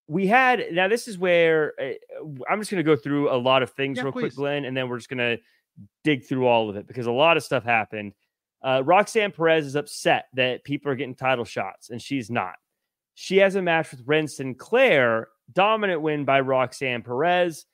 [0.07, 0.88] we had now.
[0.88, 4.05] This is where uh, I'm just going to go through a lot of things Yeah,
[4.05, 4.34] real quick.
[4.34, 5.38] Glenn, and then we're just going to
[6.05, 8.12] dig through all of it because a lot of stuff happened.
[8.62, 12.55] Uh, Roxanne Perez is upset that people are getting title shots and she's not.
[13.14, 17.64] She has a match with Wren Sinclair, dominant win by Roxanne Perez.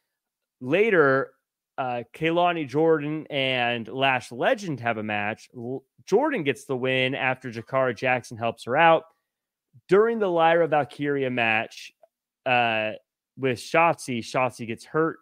[0.61, 1.33] Later,
[1.79, 5.49] uh, Kelani Jordan and Lash Legend have a match.
[5.57, 9.05] L- Jordan gets the win after Jakara Jackson helps her out.
[9.89, 11.93] During the Lyra Valkyria match
[12.47, 12.93] uh,
[13.37, 15.18] with Shotzi, Shotzi gets hurt.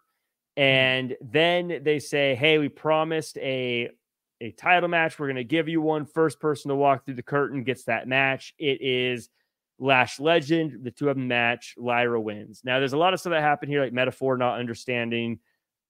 [0.57, 3.90] And then they say, Hey, we promised a
[4.40, 5.18] a title match.
[5.18, 6.05] We're going to give you one.
[6.05, 8.55] First person to walk through the curtain gets that match.
[8.59, 9.30] It is
[9.78, 10.84] Lash Legend.
[10.84, 11.74] The two of them match.
[11.78, 12.61] Lyra wins.
[12.64, 15.38] Now, there's a lot of stuff that happened here, like Meta-Four not understanding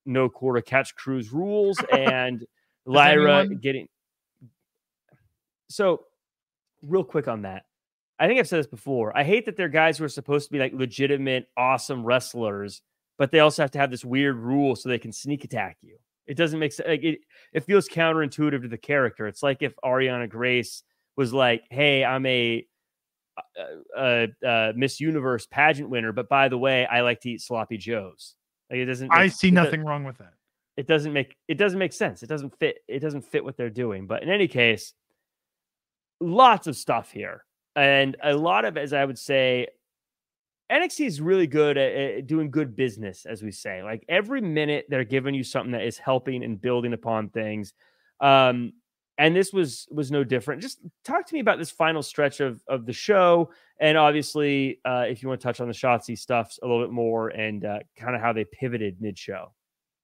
[0.05, 2.45] no quarter Catch Crew's rules and
[2.85, 3.87] Lyra anyone- getting.
[5.67, 6.05] So,
[6.83, 7.65] real quick on that.
[8.17, 9.15] I think I've said this before.
[9.17, 12.81] I hate that they're guys who are supposed to be like legitimate, awesome wrestlers,
[13.17, 15.97] but they also have to have this weird rule so they can sneak attack you.
[16.25, 16.87] It doesn't make sense.
[16.87, 17.19] Like it,
[17.53, 19.27] it feels counterintuitive to the character.
[19.27, 20.83] It's like if Arianna Grace
[21.17, 22.65] was like, "Hey, I'm a
[23.37, 27.41] uh, uh, uh, Miss Universe pageant winner, but by the way, I like to eat
[27.41, 28.35] sloppy joes."
[28.69, 29.11] Like it doesn't.
[29.11, 30.33] i see nothing wrong with that
[30.77, 32.23] it doesn't make it doesn't make sense.
[32.23, 32.79] It doesn't fit.
[32.87, 34.07] It doesn't fit what they're doing.
[34.07, 34.93] But in any case,
[36.19, 37.45] lots of stuff here,
[37.75, 39.67] and a lot of, as I would say,
[40.71, 43.83] NXT is really good at, at doing good business, as we say.
[43.83, 47.73] Like every minute, they're giving you something that is helping and building upon things.
[48.19, 48.73] Um,
[49.17, 50.61] and this was was no different.
[50.61, 55.05] Just talk to me about this final stretch of of the show, and obviously, uh,
[55.07, 57.79] if you want to touch on the Shotzi stuff a little bit more, and uh,
[57.97, 59.51] kind of how they pivoted mid show.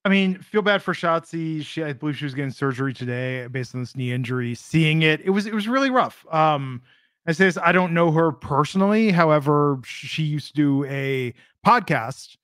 [0.04, 1.64] I mean, feel bad for Shotzi.
[1.64, 4.56] She, I believe she was getting surgery today based on this knee injury.
[4.56, 6.26] Seeing it, it was it was really rough.
[6.32, 6.82] Um,
[7.28, 9.12] I say this, I don't know her personally.
[9.12, 11.34] However, she used to do a
[11.66, 12.38] podcast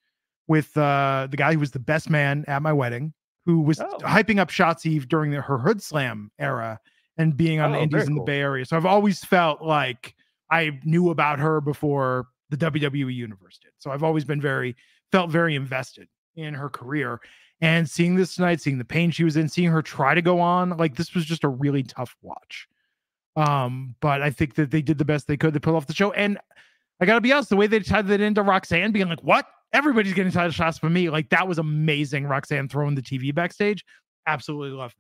[0.48, 3.14] with uh, the guy who was the best man at my wedding,
[3.48, 3.98] who was Oh.
[4.02, 6.80] hyping up Shotzi during the, her Hood Slam era
[7.18, 8.22] and being on the Oh, Indies very in the.
[8.24, 8.66] Bay Area.
[8.66, 10.14] So I've always felt like
[10.52, 13.72] I knew about her before the WWE universe did.
[13.78, 14.76] So I've always been very
[15.14, 17.22] felt very invested in her career.
[17.62, 20.40] And seeing this tonight, seeing the pain she was in, seeing her try to go
[20.42, 22.68] on, like this was just a really tough watch.
[23.38, 25.94] Um, but I think that they did the best they could to pull off the
[25.94, 26.12] show.
[26.12, 26.38] And
[27.00, 29.48] I gotta be honest, the way they tied that into Roxanne being like, what?
[29.74, 31.10] Everybody's getting title shots for me.
[31.10, 32.26] Like that was amazing.
[32.26, 33.84] Roxanne throwing the TV backstage.
[34.26, 34.96] Absolutely loved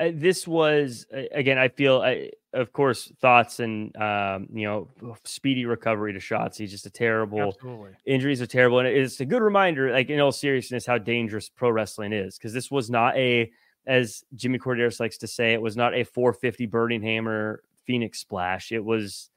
[0.00, 0.06] that.
[0.06, 4.88] uh, this was again i feel I, of course thoughts and um, you know
[5.24, 6.58] speedy recovery to shots.
[6.58, 7.90] He's just a terrible Absolutely.
[8.06, 11.70] injuries are terrible and it's a good reminder like in all seriousness how dangerous pro
[11.70, 13.50] wrestling is because this was not a
[13.86, 18.72] as jimmy korderas likes to say it was not a 450 burning hammer phoenix splash
[18.72, 19.30] it was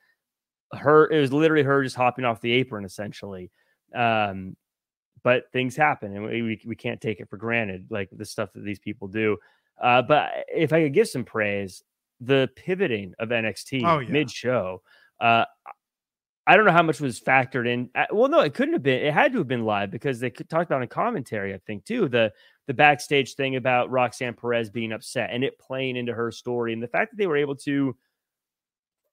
[0.74, 3.52] her it was literally her just hopping off the apron essentially
[3.96, 4.56] um
[5.24, 8.64] but things happen and we, we, can't take it for granted like the stuff that
[8.64, 9.38] these people do
[9.82, 11.84] uh, but if I could give some praise,
[12.20, 14.10] the pivoting of NXT Oh, yeah.
[14.10, 14.82] mid show,
[15.20, 15.46] uh,
[16.50, 17.90] I don't know how much was factored in.
[17.94, 19.06] uh, Well, no, it couldn't have been.
[19.06, 22.08] It had to have been live because they talked about in commentary, I think, too,
[22.08, 22.32] the
[22.68, 26.82] the backstage thing about Roxanne Perez being upset and it playing into her story, and
[26.82, 27.96] the fact that they were able to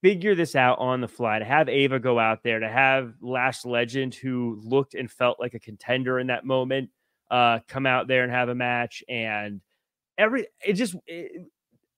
[0.04, 3.64] figure this out on the fly, to have Ava go out there, to have Lash
[3.64, 6.90] Legend, who looked and felt like a contender in that moment,
[7.30, 9.62] uh, come out there and have a match, and
[10.18, 11.46] every it just it,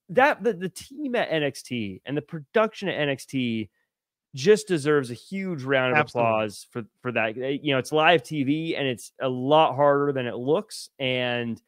[0.07, 3.67] that the, the team at NXT and the production at NXT
[4.33, 6.31] just deserves a huge round of Absolutely.
[6.31, 7.37] applause for for that.
[7.37, 10.89] Eh, You know, it's live TV and it's a lot harder than it looks.
[10.97, 11.61] And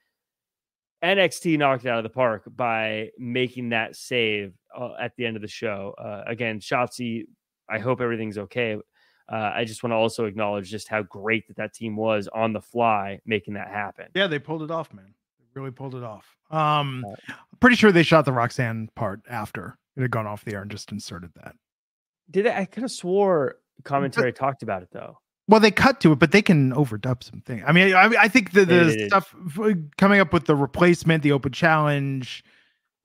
[1.03, 5.35] NXT knocked it out of the park by making that save uh, at the end
[5.35, 5.93] of the show.
[5.97, 7.25] Uh, again, Shotzi,
[7.69, 8.77] I hope everything's okay.
[9.31, 12.53] Uh, I just want to also acknowledge just how great that that team was on
[12.53, 14.07] the fly making that happen.
[14.15, 15.13] Yeah, they pulled it off, man.
[15.39, 16.35] They really pulled it off.
[16.49, 17.05] Um,
[17.59, 20.71] pretty sure they shot the Roxanne part after it had gone off the air and
[20.71, 21.55] just inserted that.
[22.31, 25.17] Did I, I kind of swore commentary talked about it though.
[25.47, 27.63] Well, they cut to it, but they can overdub something.
[27.65, 29.33] I mean, I, I think the, the stuff
[29.97, 32.43] coming up with the replacement, the open challenge,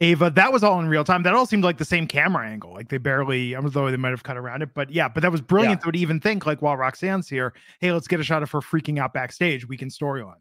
[0.01, 1.23] Ava, that was all in real time.
[1.23, 2.73] That all seemed like the same camera angle.
[2.73, 5.41] Like they barely, although they might have cut around it, but yeah, but that was
[5.41, 5.83] brilliant.
[5.83, 8.61] They would even think like, while Roxanne's here, hey, let's get a shot of her
[8.61, 9.69] freaking out backstage.
[9.69, 10.35] We can storyline.
[10.35, 10.41] This.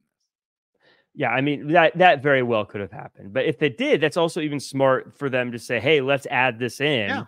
[1.15, 3.31] Yeah, I mean that that very well could have happened.
[3.33, 6.57] But if it did, that's also even smart for them to say, "Hey, let's add
[6.57, 7.25] this in," Yeah.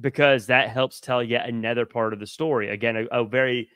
[0.00, 2.70] because that helps tell yet another part of the story.
[2.70, 3.68] Again, a, a very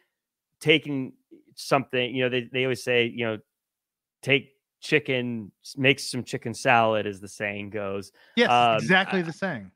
[0.58, 1.12] taking
[1.54, 2.14] something.
[2.14, 3.38] You know, they they always say, you know,
[4.22, 4.55] take
[4.86, 8.12] chicken, makes some chicken salad, as the saying goes.
[8.36, 9.70] Yes, Um, exactly the saying.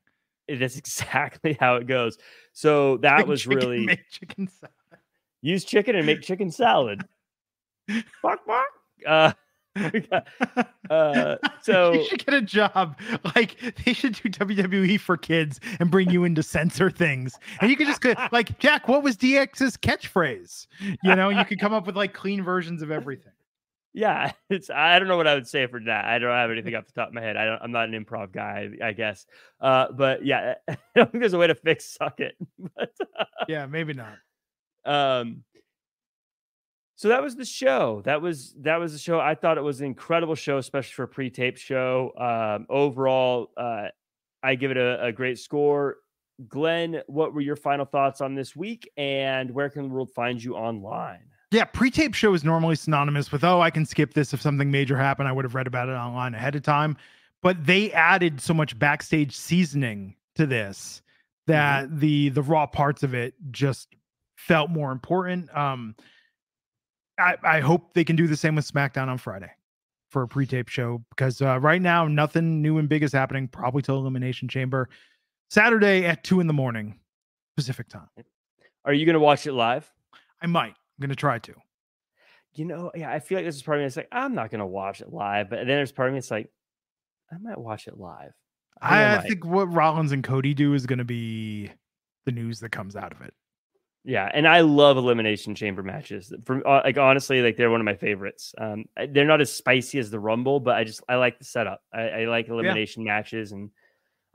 [0.47, 2.17] That's exactly how it goes.
[2.53, 5.01] So that Make was chicken- really make chicken salad.
[5.41, 7.03] use chicken and make chicken salad.
[8.23, 8.65] Bark, bark.
[9.05, 9.33] Uh,
[10.89, 12.97] uh, so you should get a job.
[13.35, 13.55] Like
[13.85, 17.39] they should do WWE for kids and bring you in to censor things.
[17.61, 18.03] And you could just
[18.33, 20.67] like Jack, what was DX's catchphrase?
[21.03, 23.31] You know, you could come up with like clean versions of everything.
[23.93, 26.05] Yeah, it's I don't know what I would say for that.
[26.05, 27.37] I don't have anything off the top of my head.
[27.37, 29.25] I don't I'm not an improv guy, I guess.
[29.59, 32.35] Uh but yeah, I don't think there's a way to fix suck it.
[32.75, 32.91] But
[33.47, 34.17] Yeah, maybe not.
[34.85, 35.43] um
[36.95, 38.01] so that was the show.
[38.05, 39.19] That was that was the show.
[39.19, 42.11] I thought it was an incredible show, especially for a pre-tape show.
[42.17, 43.87] Um overall, uh
[44.43, 45.97] I give it a, a great score.
[46.47, 50.43] Glenn, what were your final thoughts on this week and where can the world find
[50.43, 51.25] you online?
[51.51, 54.97] Yeah, pre-tape show is normally synonymous with oh, I can skip this if something major
[54.97, 55.27] happened.
[55.27, 56.97] I would have read about it online ahead of time.
[57.43, 61.01] But they added so much backstage seasoning to this
[61.47, 63.89] that the the raw parts of it just
[64.37, 65.55] felt more important.
[65.55, 65.95] Um
[67.19, 69.51] I, I hope they can do the same with SmackDown on Friday
[70.09, 73.47] for a pre-tape show because uh, right now nothing new and big is happening.
[73.47, 74.89] Probably till Elimination Chamber
[75.49, 76.97] Saturday at two in the morning
[77.57, 78.07] Pacific time.
[78.85, 79.91] Are you gonna watch it live?
[80.41, 80.75] I might.
[81.01, 81.53] I'm gonna try to.
[82.53, 83.87] you know, yeah, I feel like this is part of me.
[83.87, 86.19] It's like I'm not gonna watch it live, but then there's part of me.
[86.19, 86.51] It's like
[87.31, 88.33] I might watch it live.
[88.81, 91.71] think I, I think what Rollins and Cody do is going to be
[92.25, 93.33] the news that comes out of it.
[94.03, 96.33] yeah, and I love elimination chamber matches.
[96.45, 98.53] From uh, like honestly, like they're one of my favorites.
[98.57, 101.81] Um, they're not as spicy as the Rumble, but I just I like the setup.
[101.93, 103.71] I, I like elimination matches, and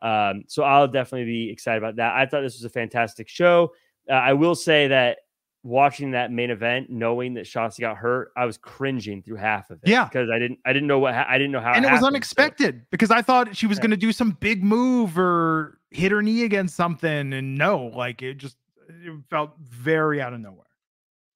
[0.02, 2.14] um, so I'll definitely be excited about that.
[2.14, 3.72] I thought this was a fantastic show.
[4.08, 5.18] Uh, I will say that
[5.66, 9.78] watching that main event, knowing that Shotzi got hurt, I was cringing through half of
[9.82, 9.88] it.
[9.88, 10.04] Yeah.
[10.04, 12.00] because I didn't I didn't know what ha- I didn't know how, and it was
[12.00, 13.82] happened, so- unexpected because I thought she was Yeah.
[13.82, 17.32] going to do some big move or hit her knee against something.
[17.32, 18.56] And no, like it just
[18.88, 20.62] it felt very out of nowhere.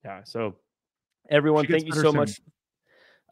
[0.05, 0.23] Yeah.
[0.25, 0.57] So
[1.29, 2.17] everyone, thank you so soon.
[2.17, 2.41] much.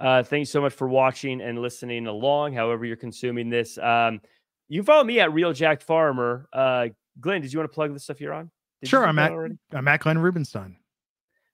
[0.01, 3.78] Uh, thank you so much for watching and listening along, however you're consuming this.
[3.78, 4.20] Um,
[4.68, 6.49] you can follow me at Real Jack Farmer.
[6.53, 6.88] Uh,
[7.20, 8.51] Glenn, did you want to plug the stuff you're on?
[8.80, 9.57] Did sure, I'm at already?
[9.72, 10.76] I'm at Glenn Rubenstein.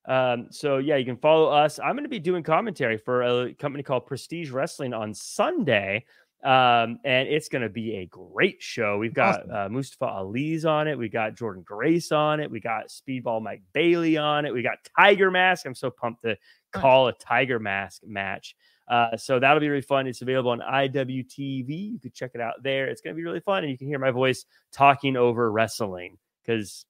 [0.06, 1.78] Um, so yeah, you can follow us.
[1.78, 6.04] I'm going to be doing commentary for a company called Prestige Wrestling on Sunday.
[6.42, 8.98] Um, and it's going to be a great show.
[8.98, 9.50] We've got Awesome.
[9.50, 10.98] uh, Mustafa Ali's on it.
[10.98, 12.50] We got Jordynne Grace on it.
[12.50, 14.52] We got Speedball Mike Bailey on it.
[14.52, 15.64] We got Tiger Mask.
[15.64, 16.36] I'm so pumped to
[16.70, 18.56] call a Tiger Mask match.
[18.86, 20.06] Uh, so that'll be really fun.
[20.06, 21.92] It's available on IWTV.
[21.92, 22.88] You could check it out there.
[22.88, 23.62] It's going to be really fun.
[23.64, 26.84] And you can hear my voice talking over wrestling because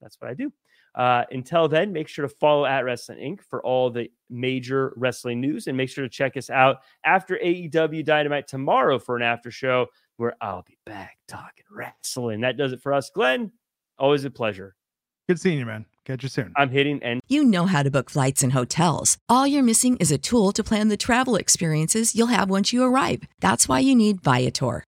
[0.00, 0.52] that's what I do.
[0.94, 3.42] Uh, until then, make sure to follow at Wrestling Inc.
[3.42, 8.04] for all the major wrestling news and make sure to check us out after AEW
[8.04, 9.86] Dynamite tomorrow for an after show
[10.16, 12.40] where I'll be back talking wrestling.
[12.40, 13.10] That does it for us.
[13.10, 13.52] Glenn,
[13.98, 14.74] always a pleasure.
[15.28, 15.86] Good seeing you, man.
[16.04, 16.52] Catch you soon.
[16.56, 17.20] I'm hitting end.
[17.28, 19.16] You know how to book flights and hotels.
[19.28, 22.82] All you're missing is a tool to plan the travel experiences you'll have once you
[22.82, 23.22] arrive.
[23.40, 24.82] That's why you need Viator.